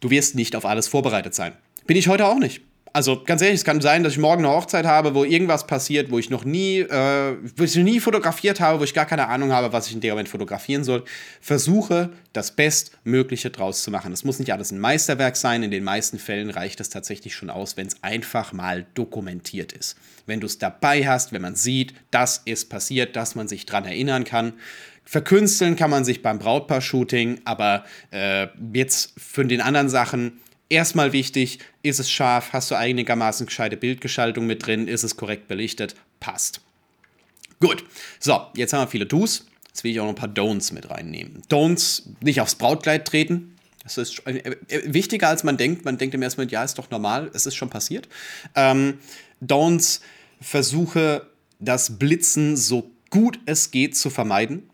du 0.00 0.10
wirst 0.10 0.34
nicht 0.34 0.54
auf 0.54 0.64
alles 0.64 0.88
vorbereitet 0.88 1.34
sein. 1.34 1.54
Bin 1.86 1.96
ich 1.96 2.08
heute 2.08 2.26
auch 2.26 2.38
nicht. 2.38 2.60
Also 2.94 3.22
ganz 3.24 3.40
ehrlich, 3.40 3.60
es 3.60 3.64
kann 3.64 3.80
sein, 3.80 4.02
dass 4.04 4.12
ich 4.12 4.18
morgen 4.18 4.44
eine 4.44 4.54
Hochzeit 4.54 4.84
habe, 4.84 5.14
wo 5.14 5.24
irgendwas 5.24 5.66
passiert, 5.66 6.10
wo 6.10 6.18
ich 6.18 6.28
noch 6.28 6.44
nie, 6.44 6.80
äh, 6.80 7.36
wo 7.56 7.64
ich 7.64 7.74
nie 7.76 8.00
fotografiert 8.00 8.60
habe, 8.60 8.80
wo 8.80 8.84
ich 8.84 8.92
gar 8.92 9.06
keine 9.06 9.28
Ahnung 9.28 9.50
habe, 9.50 9.72
was 9.72 9.86
ich 9.86 9.94
in 9.94 10.00
dem 10.00 10.10
Moment 10.10 10.28
fotografieren 10.28 10.84
soll. 10.84 11.04
Versuche, 11.40 12.10
das 12.34 12.50
Bestmögliche 12.50 13.48
draus 13.50 13.82
zu 13.82 13.90
machen. 13.90 14.12
Es 14.12 14.24
muss 14.24 14.38
nicht 14.38 14.52
alles 14.52 14.72
ein 14.72 14.78
Meisterwerk 14.78 15.36
sein. 15.36 15.62
In 15.62 15.70
den 15.70 15.84
meisten 15.84 16.18
Fällen 16.18 16.50
reicht 16.50 16.80
es 16.80 16.90
tatsächlich 16.90 17.34
schon 17.34 17.48
aus, 17.48 17.78
wenn 17.78 17.86
es 17.86 18.02
einfach 18.02 18.52
mal 18.52 18.84
dokumentiert 18.94 19.72
ist. 19.72 19.96
Wenn 20.26 20.40
du 20.40 20.46
es 20.46 20.58
dabei 20.58 21.06
hast, 21.06 21.32
wenn 21.32 21.42
man 21.42 21.54
sieht, 21.54 21.94
das 22.10 22.42
ist 22.44 22.68
passiert, 22.68 23.16
dass 23.16 23.34
man 23.34 23.48
sich 23.48 23.64
dran 23.64 23.86
erinnern 23.86 24.24
kann. 24.24 24.52
Verkünsteln 25.04 25.76
kann 25.76 25.90
man 25.90 26.04
sich 26.04 26.22
beim 26.22 26.38
Brautpaar-Shooting, 26.38 27.40
aber 27.44 27.84
äh, 28.10 28.48
jetzt 28.72 29.14
für 29.18 29.44
den 29.44 29.60
anderen 29.60 29.88
Sachen 29.88 30.40
erstmal 30.72 31.12
wichtig, 31.12 31.60
ist 31.82 32.00
es 32.00 32.10
scharf, 32.10 32.52
hast 32.52 32.70
du 32.70 32.74
einigermaßen 32.74 33.46
gescheite 33.46 33.76
Bildgestaltung 33.76 34.46
mit 34.46 34.66
drin, 34.66 34.88
ist 34.88 35.02
es 35.04 35.16
korrekt 35.16 35.46
belichtet, 35.46 35.94
passt. 36.18 36.60
Gut, 37.60 37.84
so, 38.18 38.46
jetzt 38.56 38.72
haben 38.72 38.80
wir 38.80 38.88
viele 38.88 39.06
Do's. 39.06 39.46
Jetzt 39.68 39.84
will 39.84 39.92
ich 39.92 40.00
auch 40.00 40.04
noch 40.04 40.12
ein 40.12 40.16
paar 40.16 40.28
Don'ts 40.28 40.72
mit 40.74 40.90
reinnehmen. 40.90 41.42
Don'ts, 41.48 42.02
nicht 42.20 42.40
aufs 42.40 42.56
Brautkleid 42.56 43.06
treten. 43.06 43.56
Das 43.84 43.98
ist 43.98 44.26
äh, 44.26 44.38
äh, 44.68 44.92
wichtiger, 44.92 45.28
als 45.28 45.44
man 45.44 45.56
denkt. 45.56 45.84
Man 45.84 45.96
denkt 45.96 46.14
im 46.14 46.22
ersten 46.22 46.40
Moment, 46.40 46.52
ja, 46.52 46.62
ist 46.62 46.78
doch 46.78 46.90
normal, 46.90 47.30
es 47.32 47.46
ist 47.46 47.54
schon 47.54 47.70
passiert. 47.70 48.08
Ähm, 48.54 48.98
Don'ts, 49.40 50.00
versuche 50.40 51.26
das 51.58 51.98
Blitzen 51.98 52.56
so 52.56 52.90
gut 53.10 53.38
es 53.46 53.70
geht 53.70 53.96
zu 53.96 54.10
vermeiden. 54.10 54.68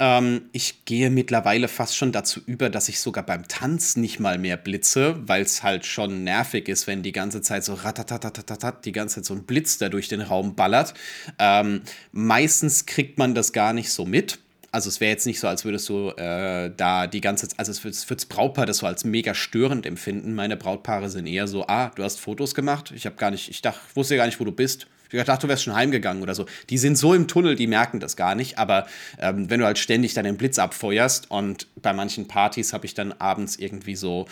Ähm, 0.00 0.48
ich 0.52 0.86
gehe 0.86 1.10
mittlerweile 1.10 1.68
fast 1.68 1.94
schon 1.94 2.10
dazu 2.10 2.40
über, 2.46 2.70
dass 2.70 2.88
ich 2.88 3.00
sogar 3.00 3.24
beim 3.24 3.46
Tanz 3.46 3.96
nicht 3.96 4.18
mal 4.18 4.38
mehr 4.38 4.56
blitze, 4.56 5.16
weil 5.28 5.42
es 5.42 5.62
halt 5.62 5.84
schon 5.84 6.24
nervig 6.24 6.68
ist, 6.68 6.86
wenn 6.86 7.02
die 7.02 7.12
ganze 7.12 7.42
Zeit 7.42 7.64
so 7.64 7.74
ratatatatatat, 7.74 8.86
die 8.86 8.92
ganze 8.92 9.16
Zeit 9.16 9.26
so 9.26 9.34
ein 9.34 9.44
Blitz 9.44 9.76
da 9.76 9.90
durch 9.90 10.08
den 10.08 10.22
Raum 10.22 10.54
ballert. 10.54 10.94
Ähm, 11.38 11.82
meistens 12.12 12.86
kriegt 12.86 13.18
man 13.18 13.34
das 13.34 13.52
gar 13.52 13.74
nicht 13.74 13.92
so 13.92 14.06
mit. 14.06 14.38
Also 14.72 14.88
es 14.88 15.00
wäre 15.00 15.10
jetzt 15.10 15.26
nicht 15.26 15.40
so, 15.40 15.48
als 15.48 15.64
würdest 15.64 15.88
du 15.88 16.10
äh, 16.10 16.70
da 16.76 17.06
die 17.06 17.20
ganze 17.20 17.48
Zeit, 17.48 17.58
also 17.58 17.72
es 17.72 17.84
wird 17.84 17.94
das 17.94 18.26
Brautpaar 18.26 18.66
das 18.66 18.78
so 18.78 18.86
als 18.86 19.04
mega 19.04 19.34
störend 19.34 19.84
empfinden. 19.84 20.34
Meine 20.34 20.56
Brautpaare 20.56 21.08
sind 21.10 21.26
eher 21.26 21.48
so, 21.48 21.66
ah, 21.66 21.90
du 21.94 22.04
hast 22.04 22.20
Fotos 22.20 22.54
gemacht, 22.54 22.92
ich 22.94 23.04
habe 23.06 23.16
gar 23.16 23.30
nicht, 23.30 23.48
ich 23.48 23.62
dachte, 23.62 23.80
wusste 23.94 24.16
gar 24.16 24.26
nicht, 24.26 24.38
wo 24.38 24.44
du 24.44 24.52
bist. 24.52 24.86
Ich 25.12 25.24
dachte, 25.24 25.46
du 25.46 25.48
wärst 25.48 25.64
schon 25.64 25.74
heimgegangen 25.74 26.22
oder 26.22 26.34
so. 26.34 26.46
Die 26.68 26.78
sind 26.78 26.96
so 26.96 27.14
im 27.14 27.26
Tunnel, 27.26 27.56
die 27.56 27.66
merken 27.66 27.98
das 27.98 28.16
gar 28.16 28.34
nicht. 28.34 28.58
Aber 28.58 28.86
ähm, 29.18 29.50
wenn 29.50 29.60
du 29.60 29.66
halt 29.66 29.78
ständig 29.78 30.14
dann 30.14 30.24
den 30.24 30.36
Blitz 30.36 30.58
abfeuerst 30.58 31.30
und 31.30 31.66
bei 31.82 31.92
manchen 31.92 32.28
Partys 32.28 32.72
habe 32.72 32.86
ich 32.86 32.94
dann 32.94 33.12
abends 33.12 33.56
irgendwie 33.56 33.96
so, 33.96 34.26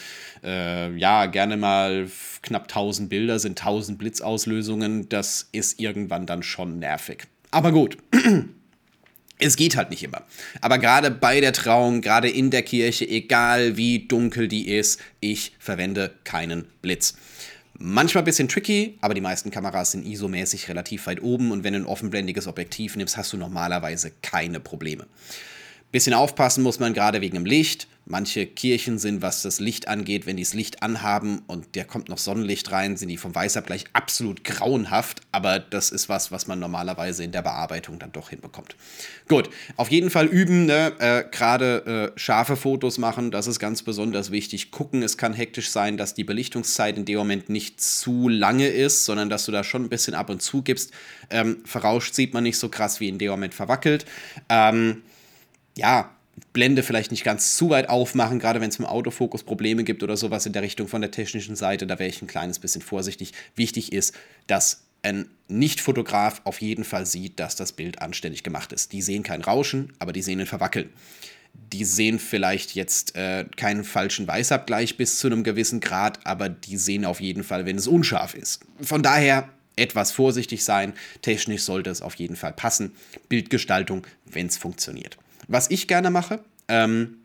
äh, 0.44 0.94
ja, 0.96 1.26
gerne 1.26 1.56
mal 1.56 2.08
knapp 2.42 2.64
1000 2.64 3.08
Bilder, 3.08 3.38
sind 3.38 3.60
1000 3.60 3.98
Blitzauslösungen. 3.98 5.08
Das 5.08 5.48
ist 5.50 5.80
irgendwann 5.80 6.26
dann 6.26 6.42
schon 6.42 6.78
nervig. 6.78 7.26
Aber 7.50 7.72
gut. 7.72 7.98
Es 9.38 9.56
geht 9.56 9.76
halt 9.76 9.90
nicht 9.90 10.02
immer. 10.02 10.22
Aber 10.60 10.78
gerade 10.78 11.10
bei 11.10 11.40
der 11.40 11.52
Trauung, 11.52 12.00
gerade 12.00 12.28
in 12.28 12.50
der 12.50 12.62
Kirche, 12.62 13.08
egal 13.08 13.76
wie 13.76 14.06
dunkel 14.06 14.48
die 14.48 14.68
ist, 14.68 15.00
ich 15.20 15.52
verwende 15.58 16.12
keinen 16.24 16.64
Blitz. 16.82 17.14
Manchmal 17.80 18.22
ein 18.22 18.24
bisschen 18.24 18.48
tricky, 18.48 18.98
aber 19.00 19.14
die 19.14 19.20
meisten 19.20 19.52
Kameras 19.52 19.92
sind 19.92 20.04
ISO-mäßig 20.04 20.68
relativ 20.68 21.06
weit 21.06 21.22
oben 21.22 21.52
und 21.52 21.62
wenn 21.62 21.74
du 21.74 21.80
ein 21.80 21.86
offenblendiges 21.86 22.48
Objektiv 22.48 22.96
nimmst, 22.96 23.16
hast 23.16 23.32
du 23.32 23.36
normalerweise 23.36 24.10
keine 24.20 24.58
Probleme. 24.58 25.06
Bisschen 25.90 26.12
aufpassen 26.12 26.62
muss 26.62 26.80
man 26.80 26.92
gerade 26.92 27.22
wegen 27.22 27.34
dem 27.34 27.46
Licht. 27.46 27.88
Manche 28.04 28.46
Kirchen 28.46 28.98
sind, 28.98 29.20
was 29.20 29.42
das 29.42 29.58
Licht 29.58 29.88
angeht, 29.88 30.26
wenn 30.26 30.36
die 30.36 30.42
das 30.42 30.54
Licht 30.54 30.82
anhaben 30.82 31.42
und 31.46 31.74
der 31.74 31.84
kommt 31.86 32.08
noch 32.08 32.18
Sonnenlicht 32.18 32.70
rein, 32.72 32.96
sind 32.96 33.08
die 33.08 33.16
vom 33.18 33.34
Weißabgleich 33.34 33.84
absolut 33.94 34.44
grauenhaft. 34.44 35.20
Aber 35.32 35.58
das 35.58 35.90
ist 35.90 36.08
was, 36.08 36.32
was 36.32 36.46
man 36.46 36.58
normalerweise 36.58 37.24
in 37.24 37.32
der 37.32 37.40
Bearbeitung 37.40 37.98
dann 37.98 38.12
doch 38.12 38.30
hinbekommt. 38.30 38.76
Gut, 39.28 39.48
auf 39.76 39.90
jeden 39.90 40.10
Fall 40.10 40.26
üben, 40.26 40.66
ne? 40.66 40.92
äh, 40.98 41.24
gerade 41.30 42.12
äh, 42.14 42.18
scharfe 42.18 42.56
Fotos 42.56 42.98
machen, 42.98 43.30
das 43.30 43.46
ist 43.46 43.58
ganz 43.58 43.82
besonders 43.82 44.30
wichtig. 44.30 44.70
Gucken, 44.70 45.02
es 45.02 45.16
kann 45.16 45.32
hektisch 45.32 45.70
sein, 45.70 45.96
dass 45.96 46.12
die 46.12 46.24
Belichtungszeit 46.24 46.98
in 46.98 47.06
dem 47.06 47.18
Moment 47.18 47.48
nicht 47.48 47.80
zu 47.80 48.28
lange 48.28 48.68
ist, 48.68 49.06
sondern 49.06 49.30
dass 49.30 49.44
du 49.46 49.52
da 49.52 49.64
schon 49.64 49.84
ein 49.84 49.90
bisschen 49.90 50.14
ab 50.14 50.28
und 50.28 50.40
zu 50.42 50.62
gibst. 50.62 50.92
Ähm, 51.30 51.58
verrauscht 51.64 52.14
sieht 52.14 52.32
man 52.34 52.42
nicht 52.42 52.58
so 52.58 52.68
krass 52.68 53.00
wie 53.00 53.08
in 53.08 53.18
dem 53.18 53.30
Moment 53.30 53.54
verwackelt. 53.54 54.06
Ähm, 54.48 55.02
ja, 55.78 56.10
Blende 56.52 56.82
vielleicht 56.82 57.10
nicht 57.10 57.24
ganz 57.24 57.56
zu 57.56 57.70
weit 57.70 57.88
aufmachen, 57.88 58.38
gerade 58.38 58.60
wenn 58.60 58.68
es 58.68 58.78
im 58.78 58.84
Autofokus 58.84 59.42
Probleme 59.42 59.84
gibt 59.84 60.02
oder 60.02 60.16
sowas 60.16 60.46
in 60.46 60.52
der 60.52 60.62
Richtung 60.62 60.88
von 60.88 61.00
der 61.00 61.10
technischen 61.10 61.56
Seite, 61.56 61.86
da 61.86 61.98
wäre 61.98 62.08
ich 62.08 62.20
ein 62.22 62.28
kleines 62.28 62.58
bisschen 62.58 62.82
vorsichtig. 62.82 63.32
Wichtig 63.54 63.92
ist, 63.92 64.14
dass 64.46 64.84
ein 65.02 65.28
Nicht-Fotograf 65.48 66.40
auf 66.44 66.60
jeden 66.60 66.84
Fall 66.84 67.06
sieht, 67.06 67.38
dass 67.38 67.56
das 67.56 67.72
Bild 67.72 68.02
anständig 68.02 68.42
gemacht 68.42 68.72
ist. 68.72 68.92
Die 68.92 69.02
sehen 69.02 69.22
kein 69.22 69.42
Rauschen, 69.42 69.92
aber 69.98 70.12
die 70.12 70.22
sehen 70.22 70.40
ein 70.40 70.46
Verwackeln. 70.46 70.90
Die 71.72 71.84
sehen 71.84 72.18
vielleicht 72.18 72.74
jetzt 72.74 73.16
äh, 73.16 73.44
keinen 73.56 73.84
falschen 73.84 74.26
Weißabgleich 74.26 74.96
bis 74.96 75.18
zu 75.18 75.28
einem 75.28 75.44
gewissen 75.44 75.80
Grad, 75.80 76.26
aber 76.26 76.48
die 76.48 76.76
sehen 76.76 77.04
auf 77.04 77.20
jeden 77.20 77.44
Fall, 77.44 77.66
wenn 77.66 77.78
es 77.78 77.86
unscharf 77.86 78.34
ist. 78.34 78.60
Von 78.80 79.02
daher 79.02 79.48
etwas 79.76 80.12
vorsichtig 80.12 80.64
sein. 80.64 80.92
Technisch 81.22 81.62
sollte 81.62 81.90
es 81.90 82.02
auf 82.02 82.14
jeden 82.16 82.36
Fall 82.36 82.52
passen. 82.52 82.92
Bildgestaltung, 83.28 84.06
wenn 84.26 84.46
es 84.46 84.56
funktioniert. 84.56 85.16
Was 85.48 85.70
ich 85.70 85.88
gerne 85.88 86.10
mache, 86.10 86.40
ähm, 86.68 87.18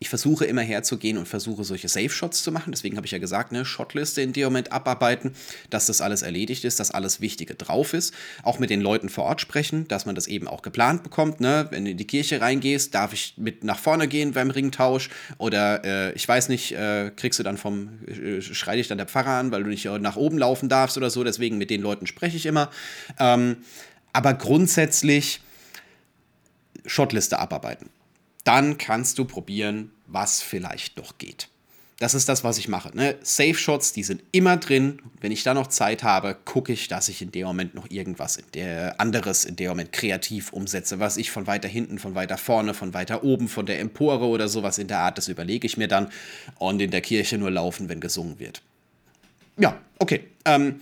ich 0.00 0.08
versuche 0.08 0.44
immer 0.44 0.60
herzugehen 0.60 1.18
und 1.18 1.26
versuche 1.26 1.64
solche 1.64 1.88
Safe-Shots 1.88 2.42
zu 2.42 2.52
machen. 2.52 2.72
Deswegen 2.72 2.96
habe 2.96 3.06
ich 3.06 3.12
ja 3.12 3.18
gesagt, 3.18 3.52
ne, 3.52 3.64
Shotliste 3.64 4.22
in 4.22 4.32
dem 4.32 4.44
Moment 4.44 4.72
abarbeiten, 4.72 5.34
dass 5.70 5.86
das 5.86 6.00
alles 6.00 6.22
erledigt 6.22 6.64
ist, 6.64 6.78
dass 6.78 6.90
alles 6.90 7.20
Wichtige 7.20 7.54
drauf 7.54 7.94
ist. 7.94 8.14
Auch 8.42 8.58
mit 8.58 8.70
den 8.70 8.80
Leuten 8.80 9.08
vor 9.08 9.24
Ort 9.24 9.40
sprechen, 9.40 9.88
dass 9.88 10.06
man 10.06 10.14
das 10.14 10.26
eben 10.26 10.46
auch 10.46 10.62
geplant 10.62 11.02
bekommt. 11.02 11.40
Ne? 11.40 11.66
Wenn 11.70 11.84
du 11.84 11.92
in 11.92 11.96
die 11.96 12.06
Kirche 12.06 12.40
reingehst, 12.40 12.94
darf 12.94 13.12
ich 13.12 13.34
mit 13.36 13.64
nach 13.64 13.78
vorne 13.78 14.08
gehen 14.08 14.32
beim 14.32 14.50
Ringtausch 14.50 15.10
oder 15.38 15.84
äh, 15.84 16.12
ich 16.12 16.28
weiß 16.28 16.48
nicht, 16.48 16.72
äh, 16.72 17.10
kriegst 17.14 17.38
du 17.38 17.42
dann 17.42 17.56
vom, 17.56 17.88
äh, 18.06 18.40
schrei 18.40 18.76
dich 18.76 18.88
dann 18.88 18.98
der 18.98 19.06
Pfarrer 19.08 19.38
an, 19.38 19.50
weil 19.50 19.64
du 19.64 19.70
nicht 19.70 19.86
nach 19.86 20.16
oben 20.16 20.38
laufen 20.38 20.68
darfst 20.68 20.96
oder 20.96 21.10
so. 21.10 21.24
Deswegen 21.24 21.58
mit 21.58 21.70
den 21.70 21.82
Leuten 21.82 22.06
spreche 22.06 22.36
ich 22.36 22.46
immer. 22.46 22.70
Ähm, 23.18 23.58
aber 24.12 24.34
grundsätzlich 24.34 25.40
Shotliste 26.88 27.38
abarbeiten. 27.38 27.90
Dann 28.44 28.78
kannst 28.78 29.18
du 29.18 29.24
probieren, 29.24 29.92
was 30.06 30.42
vielleicht 30.42 30.96
noch 30.96 31.18
geht. 31.18 31.48
Das 32.00 32.14
ist 32.14 32.28
das, 32.28 32.44
was 32.44 32.58
ich 32.58 32.68
mache. 32.68 32.96
Ne? 32.96 33.16
Safe 33.22 33.54
Shots, 33.54 33.92
die 33.92 34.04
sind 34.04 34.22
immer 34.30 34.56
drin. 34.56 35.02
Wenn 35.20 35.32
ich 35.32 35.42
da 35.42 35.52
noch 35.52 35.66
Zeit 35.66 36.04
habe, 36.04 36.36
gucke 36.44 36.72
ich, 36.72 36.86
dass 36.86 37.08
ich 37.08 37.20
in 37.22 37.32
dem 37.32 37.44
Moment 37.44 37.74
noch 37.74 37.90
irgendwas 37.90 38.36
in 38.36 38.44
der, 38.54 39.00
anderes 39.00 39.44
in 39.44 39.56
dem 39.56 39.70
Moment 39.70 39.92
kreativ 39.92 40.52
umsetze. 40.52 41.00
Was 41.00 41.16
ich 41.16 41.32
von 41.32 41.48
weiter 41.48 41.66
hinten, 41.66 41.98
von 41.98 42.14
weiter 42.14 42.38
vorne, 42.38 42.72
von 42.72 42.94
weiter 42.94 43.24
oben, 43.24 43.48
von 43.48 43.66
der 43.66 43.80
Empore 43.80 44.26
oder 44.26 44.46
sowas 44.46 44.78
in 44.78 44.86
der 44.86 45.00
Art, 45.00 45.18
das 45.18 45.26
überlege 45.26 45.66
ich 45.66 45.76
mir 45.76 45.88
dann. 45.88 46.12
Und 46.60 46.80
in 46.80 46.92
der 46.92 47.00
Kirche 47.00 47.36
nur 47.36 47.50
laufen, 47.50 47.88
wenn 47.88 48.00
gesungen 48.00 48.38
wird. 48.38 48.62
Ja, 49.56 49.80
okay. 49.98 50.22
Ähm, 50.44 50.80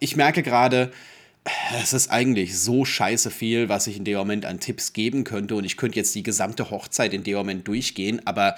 ich 0.00 0.16
merke 0.16 0.42
gerade, 0.42 0.90
es 1.80 1.92
ist 1.92 2.10
eigentlich 2.10 2.58
so 2.58 2.84
scheiße 2.84 3.30
viel, 3.30 3.68
was 3.68 3.86
ich 3.86 3.96
in 3.96 4.04
dem 4.04 4.16
Moment 4.18 4.44
an 4.44 4.60
Tipps 4.60 4.92
geben 4.92 5.24
könnte. 5.24 5.54
Und 5.54 5.64
ich 5.64 5.76
könnte 5.76 5.96
jetzt 5.96 6.14
die 6.14 6.22
gesamte 6.22 6.70
Hochzeit 6.70 7.14
in 7.14 7.24
dem 7.24 7.36
Moment 7.36 7.66
durchgehen, 7.68 8.20
aber 8.26 8.56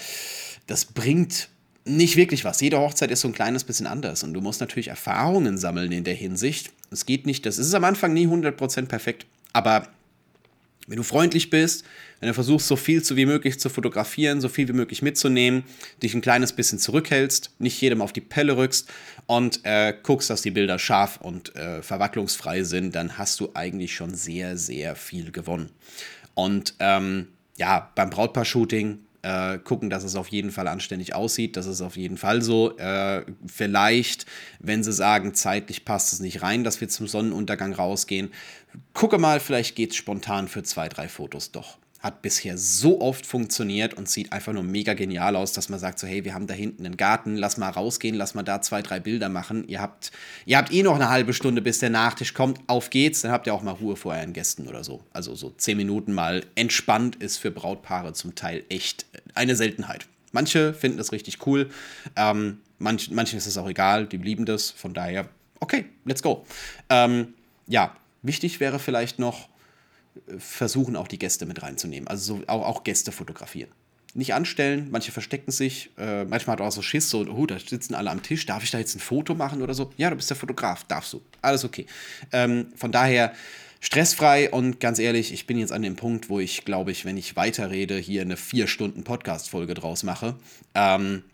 das 0.67 0.85
bringt 0.85 1.49
nicht 1.85 2.17
wirklich 2.17 2.45
was. 2.45 2.61
Jede 2.61 2.79
Hochzeit 2.79 3.11
ist 3.11 3.21
so 3.21 3.29
ein 3.29 3.35
kleines 3.35 3.65
bisschen 3.65 3.87
anders. 3.87 4.23
Und 4.23 4.35
du 4.35 4.41
musst 4.41 4.61
natürlich 4.61 4.89
Erfahrungen 4.89 5.59
sammeln 5.59 5.93
in 5.93 6.05
der 6.05 6.15
Hinsicht. 6.15 6.71
Es 6.91 7.07
geht 7.07 7.27
nicht, 7.27 7.47
das 7.47 7.59
ist 7.59 7.75
am 7.75 7.85
Anfang 7.85 8.13
nie 8.13 8.27
100% 8.27 8.87
perfekt, 8.87 9.27
aber 9.53 9.89
wenn 10.87 10.97
du 10.97 11.03
freundlich 11.03 11.51
bist, 11.51 11.85
wenn 12.21 12.29
du 12.29 12.35
versuchst, 12.35 12.67
so 12.67 12.77
viel 12.77 13.03
wie 13.17 13.27
möglich 13.27 13.61
zu 13.61 13.69
fotografieren, 13.69 14.41
so 14.41 14.49
viel 14.49 14.69
wie 14.69 14.73
möglich 14.73 15.03
mitzunehmen, 15.03 15.65
dich 16.03 16.15
ein 16.15 16.21
kleines 16.21 16.53
bisschen 16.53 16.79
zurückhältst, 16.79 17.51
nicht 17.59 17.81
jedem 17.81 18.03
auf 18.03 18.13
die 18.13 18.21
Pelle 18.21 18.57
rückst 18.57 18.89
und 19.27 19.61
äh, 19.65 19.95
guckst, 20.03 20.31
dass 20.31 20.43
die 20.43 20.51
Bilder 20.51 20.79
scharf 20.79 21.19
und 21.21 21.55
äh, 21.57 21.83
verwacklungsfrei 21.83 22.65
sind, 22.65 22.95
dann 22.95 23.19
hast 23.19 23.41
du 23.41 23.51
eigentlich 23.55 23.95
schon 23.95 24.15
sehr, 24.15 24.57
sehr 24.57 24.97
viel 24.97 25.33
gewonnen. 25.33 25.71
Und 26.35 26.75
ähm, 26.81 27.29
ja, 27.57 27.91
beim 27.95 28.11
Brautpaar-Shooting 28.11 28.99
äh, 29.23 29.59
gucken, 29.59 29.91
dass 29.91 30.05
es 30.05 30.17
auf 30.17 30.29
jeden 30.29 30.51
Fall 30.51 30.69
anständig 30.69 31.15
aussieht. 31.15 31.57
Das 31.57 31.67
ist 31.67 31.81
auf 31.81 31.97
jeden 31.97 32.17
Fall 32.17 32.43
so. 32.43 32.77
Äh, 32.79 33.25
vielleicht, 33.47 34.27
wenn 34.59 34.83
sie 34.83 34.93
sagen, 34.93 35.35
zeitlich 35.35 35.85
passt 35.85 36.13
es 36.13 36.21
nicht 36.21 36.43
rein, 36.43 36.65
dass 36.65 36.81
wir 36.81 36.89
zum 36.89 37.07
Sonnenuntergang 37.07 37.73
rausgehen, 37.73 38.31
gucke 38.95 39.19
mal, 39.19 39.41
vielleicht 39.41 39.77
geht 39.77 39.91
es 39.91 39.97
spontan 39.97 40.49
für 40.49 40.63
zwei, 40.63 40.89
drei 40.89 41.09
Fotos 41.09 41.53
doch 41.53 41.79
hat 42.01 42.23
bisher 42.23 42.57
so 42.57 43.01
oft 43.01 43.27
funktioniert 43.27 43.93
und 43.93 44.09
sieht 44.09 44.33
einfach 44.33 44.55
nur 44.55 44.63
mega 44.63 44.95
genial 44.95 45.37
aus, 45.37 45.53
dass 45.53 45.69
man 45.69 45.79
sagt 45.79 45.99
so, 45.99 46.07
hey, 46.07 46.25
wir 46.25 46.33
haben 46.33 46.47
da 46.47 46.55
hinten 46.55 46.87
einen 46.87 46.97
Garten, 46.97 47.37
lass 47.37 47.59
mal 47.59 47.69
rausgehen, 47.69 48.15
lass 48.15 48.35
mal 48.35 48.43
da 48.43 48.63
zwei, 48.63 48.81
drei 48.81 49.01
Bilder 49.01 49.29
machen. 49.29 49.69
Ihr 49.69 49.83
habt, 49.83 50.11
ihr 50.47 50.57
habt 50.57 50.73
eh 50.73 50.83
noch 50.83 50.95
eine 50.95 51.11
halbe 51.11 51.35
Stunde, 51.35 51.61
bis 51.61 51.79
der 51.79 51.91
Nachtisch 51.91 52.33
kommt, 52.33 52.59
auf 52.69 52.89
geht's, 52.89 53.21
dann 53.21 53.33
habt 53.33 53.47
ihr 53.47 53.53
auch 53.53 53.63
mal 53.63 53.73
Ruhe 53.73 53.97
vor 53.97 54.15
euren 54.15 54.33
Gästen 54.33 54.67
oder 54.67 54.83
so. 54.83 55.03
Also 55.13 55.35
so 55.35 55.51
zehn 55.51 55.77
Minuten 55.77 56.15
mal 56.15 56.47
entspannt 56.55 57.17
ist 57.17 57.37
für 57.37 57.51
Brautpaare 57.51 58.15
zum 58.15 58.35
Teil 58.35 58.65
echt 58.71 59.05
eine 59.41 59.57
Seltenheit. 59.57 60.07
Manche 60.33 60.75
finden 60.75 60.99
das 60.99 61.13
richtig 61.13 61.47
cool, 61.47 61.71
ähm, 62.15 62.59
manch, 62.79 63.11
manchen 63.11 63.39
ist 63.39 63.47
es 63.47 63.57
auch 63.57 63.69
egal, 63.69 64.07
die 64.07 64.19
lieben 64.19 64.45
das, 64.45 64.71
von 64.71 64.95
daher, 64.95 65.29
okay, 65.59 65.87
let's 66.05 66.23
go. 66.23 66.45
Ähm, 66.89 67.35
ja, 67.67 67.97
wichtig 68.23 68.61
wäre 68.61 68.79
vielleicht 68.79 69.19
noch, 69.19 69.49
äh, 70.29 70.39
versuchen 70.39 70.95
auch 70.95 71.09
die 71.09 71.19
Gäste 71.19 71.47
mit 71.47 71.63
reinzunehmen, 71.63 72.07
also 72.07 72.37
so, 72.37 72.43
auch, 72.47 72.65
auch 72.65 72.85
Gäste 72.85 73.13
fotografieren 73.13 73.71
nicht 74.15 74.35
anstellen. 74.35 74.89
Manche 74.91 75.13
verstecken 75.13 75.53
sich. 75.53 75.91
Äh, 75.97 76.25
manchmal 76.25 76.55
hat 76.55 76.61
auch 76.61 76.73
so 76.73 76.83
Schiss, 76.83 77.11
so, 77.11 77.21
oh, 77.21 77.47
da 77.47 77.59
sitzen 77.59 77.95
alle 77.95 78.11
am 78.11 78.23
Tisch. 78.23 78.45
Darf 78.47 78.65
ich 78.65 78.71
da 78.71 78.79
jetzt 78.79 78.97
ein 78.97 79.01
Foto 79.01 79.35
machen 79.35 79.63
oder 79.63 79.75
so? 79.75 79.93
Ja, 79.97 80.11
du 80.11 80.17
bist 80.17 80.29
der 80.31 80.37
Fotograf, 80.37 80.85
darfst 80.85 81.13
du. 81.13 81.23
Alles 81.43 81.65
okay. 81.65 81.87
Ähm, 82.33 82.73
von 82.75 82.91
daher 82.91 83.33
stressfrei 83.81 84.51
und 84.51 84.81
ganz 84.81 84.99
ehrlich, 84.99 85.33
ich 85.33 85.47
bin 85.47 85.59
jetzt 85.59 85.73
an 85.73 85.83
dem 85.83 85.97
Punkt, 85.97 86.29
wo 86.29 86.39
ich, 86.39 86.65
glaube 86.65 86.93
ich, 86.93 87.05
wenn 87.05 87.17
ich 87.17 87.37
weiterrede, 87.37 87.97
hier 87.97 88.23
eine 88.23 88.37
vier 88.37 88.67
Stunden 88.67 89.05
Podcast-Folge 89.05 89.75
draus 89.75 90.03
mache. 90.03 90.37
Ähm, 90.75 91.25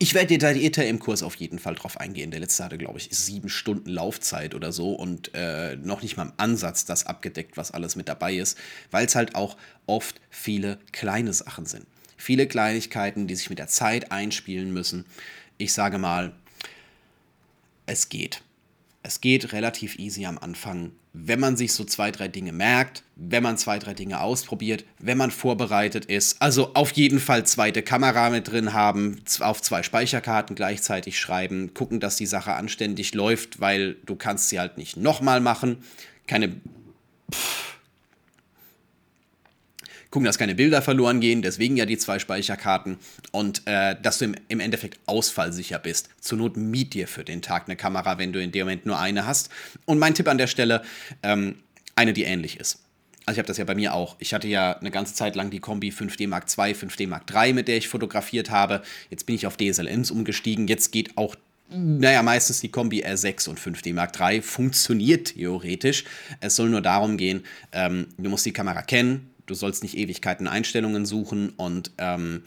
ich 0.00 0.14
werde 0.14 0.28
detaillierter 0.28 0.86
im 0.86 1.00
Kurs 1.00 1.22
auf 1.22 1.34
jeden 1.36 1.58
Fall 1.58 1.74
drauf 1.74 1.98
eingehen. 1.98 2.30
Der 2.30 2.38
letzte 2.40 2.64
hatte, 2.64 2.78
glaube 2.78 2.98
ich, 2.98 3.08
sieben 3.10 3.48
Stunden 3.48 3.88
Laufzeit 3.90 4.54
oder 4.54 4.70
so 4.70 4.92
und 4.92 5.32
äh, 5.34 5.76
noch 5.76 6.02
nicht 6.02 6.16
mal 6.16 6.24
im 6.24 6.32
Ansatz 6.36 6.84
das 6.84 7.06
abgedeckt, 7.06 7.56
was 7.56 7.72
alles 7.72 7.96
mit 7.96 8.08
dabei 8.08 8.34
ist, 8.34 8.56
weil 8.90 9.06
es 9.06 9.16
halt 9.16 9.34
auch 9.34 9.56
oft 9.86 10.20
viele 10.30 10.78
kleine 10.92 11.32
Sachen 11.32 11.66
sind. 11.66 11.86
Viele 12.16 12.46
Kleinigkeiten, 12.46 13.26
die 13.26 13.34
sich 13.34 13.50
mit 13.50 13.58
der 13.58 13.68
Zeit 13.68 14.12
einspielen 14.12 14.72
müssen. 14.72 15.04
Ich 15.56 15.72
sage 15.72 15.98
mal, 15.98 16.32
es 17.86 18.08
geht. 18.08 18.42
Es 19.02 19.20
geht 19.20 19.52
relativ 19.52 19.98
easy 19.98 20.26
am 20.26 20.38
Anfang, 20.38 20.92
wenn 21.24 21.40
man 21.40 21.56
sich 21.56 21.72
so 21.72 21.84
zwei, 21.84 22.10
drei 22.10 22.28
Dinge 22.28 22.52
merkt, 22.52 23.02
wenn 23.16 23.42
man 23.42 23.58
zwei, 23.58 23.78
drei 23.78 23.94
Dinge 23.94 24.20
ausprobiert, 24.20 24.84
wenn 24.98 25.18
man 25.18 25.30
vorbereitet 25.30 26.04
ist. 26.04 26.40
Also 26.40 26.74
auf 26.74 26.92
jeden 26.92 27.18
Fall 27.18 27.44
zweite 27.44 27.82
Kamera 27.82 28.30
mit 28.30 28.50
drin 28.50 28.72
haben, 28.72 29.20
auf 29.40 29.60
zwei 29.60 29.82
Speicherkarten 29.82 30.54
gleichzeitig 30.54 31.18
schreiben, 31.18 31.74
gucken, 31.74 32.00
dass 32.00 32.16
die 32.16 32.26
Sache 32.26 32.54
anständig 32.54 33.14
läuft, 33.14 33.60
weil 33.60 33.94
du 34.06 34.14
kannst 34.16 34.48
sie 34.48 34.60
halt 34.60 34.78
nicht 34.78 34.96
nochmal 34.96 35.40
machen. 35.40 35.78
Keine... 36.26 36.56
Pff, 37.32 37.67
gucken, 40.10 40.24
dass 40.24 40.38
keine 40.38 40.54
Bilder 40.54 40.82
verloren 40.82 41.20
gehen, 41.20 41.42
deswegen 41.42 41.76
ja 41.76 41.86
die 41.86 41.98
zwei 41.98 42.18
Speicherkarten 42.18 42.98
und 43.30 43.62
äh, 43.66 43.96
dass 44.00 44.18
du 44.18 44.26
im, 44.26 44.34
im 44.48 44.60
Endeffekt 44.60 44.98
ausfallsicher 45.06 45.78
bist. 45.78 46.08
Zur 46.20 46.38
Not 46.38 46.56
miet 46.56 46.94
dir 46.94 47.08
für 47.08 47.24
den 47.24 47.42
Tag 47.42 47.64
eine 47.66 47.76
Kamera, 47.76 48.18
wenn 48.18 48.32
du 48.32 48.42
in 48.42 48.52
dem 48.52 48.66
Moment 48.66 48.86
nur 48.86 48.98
eine 48.98 49.26
hast. 49.26 49.50
Und 49.84 49.98
mein 49.98 50.14
Tipp 50.14 50.28
an 50.28 50.38
der 50.38 50.46
Stelle, 50.46 50.82
ähm, 51.22 51.56
eine, 51.94 52.12
die 52.12 52.22
ähnlich 52.22 52.58
ist. 52.58 52.78
Also 53.26 53.36
ich 53.36 53.38
habe 53.40 53.48
das 53.48 53.58
ja 53.58 53.64
bei 53.64 53.74
mir 53.74 53.92
auch. 53.92 54.16
Ich 54.20 54.32
hatte 54.32 54.48
ja 54.48 54.78
eine 54.78 54.90
ganze 54.90 55.12
Zeit 55.12 55.36
lang 55.36 55.50
die 55.50 55.60
Kombi 55.60 55.90
5D 55.90 56.28
Mark 56.28 56.46
II, 56.56 56.72
5D 56.72 57.06
Mark 57.06 57.24
III, 57.30 57.52
mit 57.52 57.68
der 57.68 57.76
ich 57.76 57.88
fotografiert 57.88 58.48
habe. 58.48 58.80
Jetzt 59.10 59.26
bin 59.26 59.34
ich 59.34 59.46
auf 59.46 59.58
DSLMs 59.58 60.10
umgestiegen. 60.10 60.66
Jetzt 60.66 60.92
geht 60.92 61.18
auch 61.18 61.36
naja, 61.70 62.22
meistens 62.22 62.60
die 62.60 62.70
Kombi 62.70 63.04
R6 63.04 63.50
und 63.50 63.60
5D 63.60 63.92
Mark 63.92 64.18
III 64.18 64.40
funktioniert 64.40 65.34
theoretisch. 65.34 66.04
Es 66.40 66.56
soll 66.56 66.70
nur 66.70 66.80
darum 66.80 67.18
gehen, 67.18 67.44
ähm, 67.72 68.06
du 68.16 68.30
musst 68.30 68.46
die 68.46 68.54
Kamera 68.54 68.80
kennen, 68.80 69.28
du 69.50 69.54
sollst 69.54 69.82
nicht 69.82 69.96
Ewigkeiten 69.96 70.46
Einstellungen 70.46 71.06
suchen 71.06 71.50
und 71.50 71.90
ähm, 71.98 72.42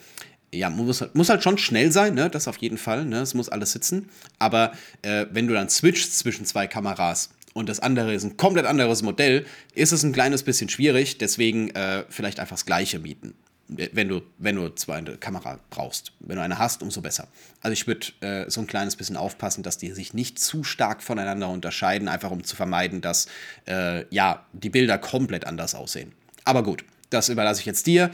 ja, 0.53 0.69
muss, 0.69 1.03
muss 1.13 1.29
halt 1.29 1.43
schon 1.43 1.57
schnell 1.57 1.91
sein, 1.91 2.13
ne? 2.13 2.29
das 2.29 2.47
auf 2.47 2.57
jeden 2.57 2.77
Fall, 2.77 3.05
ne? 3.05 3.21
es 3.21 3.33
muss 3.33 3.49
alles 3.49 3.71
sitzen. 3.71 4.09
Aber 4.39 4.73
äh, 5.01 5.25
wenn 5.31 5.47
du 5.47 5.53
dann 5.53 5.69
switchst 5.69 6.17
zwischen 6.17 6.45
zwei 6.45 6.67
Kameras 6.67 7.29
und 7.53 7.69
das 7.69 7.79
andere 7.79 8.13
ist 8.13 8.23
ein 8.23 8.37
komplett 8.37 8.65
anderes 8.65 9.01
Modell, 9.01 9.45
ist 9.73 9.91
es 9.91 10.03
ein 10.03 10.13
kleines 10.13 10.43
bisschen 10.43 10.69
schwierig. 10.69 11.17
Deswegen 11.17 11.69
äh, 11.71 12.03
vielleicht 12.09 12.39
einfach 12.39 12.55
das 12.55 12.65
gleiche 12.65 12.99
mieten. 12.99 13.33
Wenn 13.67 14.09
du, 14.09 14.21
wenn 14.37 14.57
du 14.57 14.67
zwar 14.75 14.97
eine 14.97 15.15
Kamera 15.15 15.57
brauchst. 15.69 16.11
Wenn 16.19 16.35
du 16.35 16.41
eine 16.41 16.59
hast, 16.59 16.83
umso 16.83 16.99
besser. 16.99 17.29
Also 17.61 17.71
ich 17.71 17.87
würde 17.87 18.07
äh, 18.19 18.49
so 18.49 18.59
ein 18.59 18.67
kleines 18.67 18.97
bisschen 18.97 19.15
aufpassen, 19.15 19.63
dass 19.63 19.77
die 19.77 19.91
sich 19.93 20.13
nicht 20.13 20.39
zu 20.39 20.65
stark 20.65 21.01
voneinander 21.01 21.47
unterscheiden, 21.47 22.09
einfach 22.09 22.31
um 22.31 22.43
zu 22.43 22.57
vermeiden, 22.57 22.99
dass 22.99 23.27
äh, 23.69 24.03
ja, 24.13 24.45
die 24.51 24.69
Bilder 24.69 24.97
komplett 24.97 25.45
anders 25.47 25.73
aussehen. 25.73 26.11
Aber 26.43 26.63
gut, 26.63 26.83
das 27.11 27.29
überlasse 27.29 27.59
ich 27.59 27.65
jetzt 27.65 27.85
dir. 27.87 28.09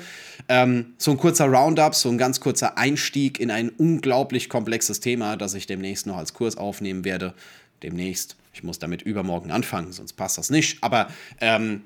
Ähm, 0.49 0.93
so 0.97 1.11
ein 1.11 1.17
kurzer 1.17 1.45
Roundup, 1.45 1.95
so 1.95 2.09
ein 2.09 2.17
ganz 2.17 2.39
kurzer 2.39 2.77
Einstieg 2.77 3.39
in 3.39 3.51
ein 3.51 3.69
unglaublich 3.69 4.49
komplexes 4.49 4.99
Thema, 4.99 5.37
das 5.37 5.53
ich 5.53 5.67
demnächst 5.67 6.07
noch 6.07 6.17
als 6.17 6.33
Kurs 6.33 6.57
aufnehmen 6.57 7.05
werde. 7.05 7.33
Demnächst. 7.83 8.35
Ich 8.53 8.63
muss 8.63 8.79
damit 8.79 9.03
übermorgen 9.03 9.51
anfangen, 9.51 9.93
sonst 9.93 10.13
passt 10.13 10.39
das 10.39 10.49
nicht. 10.49 10.83
Aber 10.83 11.09
ähm, 11.39 11.83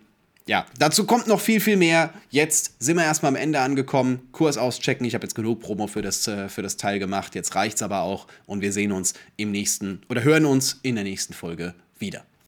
ja, 0.47 0.65
dazu 0.79 1.05
kommt 1.05 1.27
noch 1.27 1.41
viel, 1.41 1.59
viel 1.59 1.75
mehr. 1.75 2.13
Jetzt 2.29 2.81
sind 2.81 2.95
wir 2.95 3.03
erstmal 3.03 3.29
am 3.29 3.35
Ende 3.35 3.59
angekommen. 3.59 4.29
Kurs 4.31 4.57
auschecken. 4.57 5.05
Ich 5.05 5.13
habe 5.13 5.25
jetzt 5.25 5.35
genug 5.35 5.59
Promo 5.59 5.87
für 5.87 6.01
das, 6.01 6.27
äh, 6.27 6.47
für 6.47 6.61
das 6.61 6.77
Teil 6.77 6.97
gemacht. 6.97 7.35
Jetzt 7.35 7.55
reicht 7.55 7.75
es 7.75 7.83
aber 7.83 8.01
auch. 8.01 8.27
Und 8.45 8.61
wir 8.61 8.71
sehen 8.71 8.93
uns 8.93 9.13
im 9.35 9.51
nächsten 9.51 10.01
oder 10.09 10.23
hören 10.23 10.45
uns 10.45 10.79
in 10.81 10.95
der 10.95 11.03
nächsten 11.03 11.33
Folge 11.33 11.75
wieder. 11.99 12.23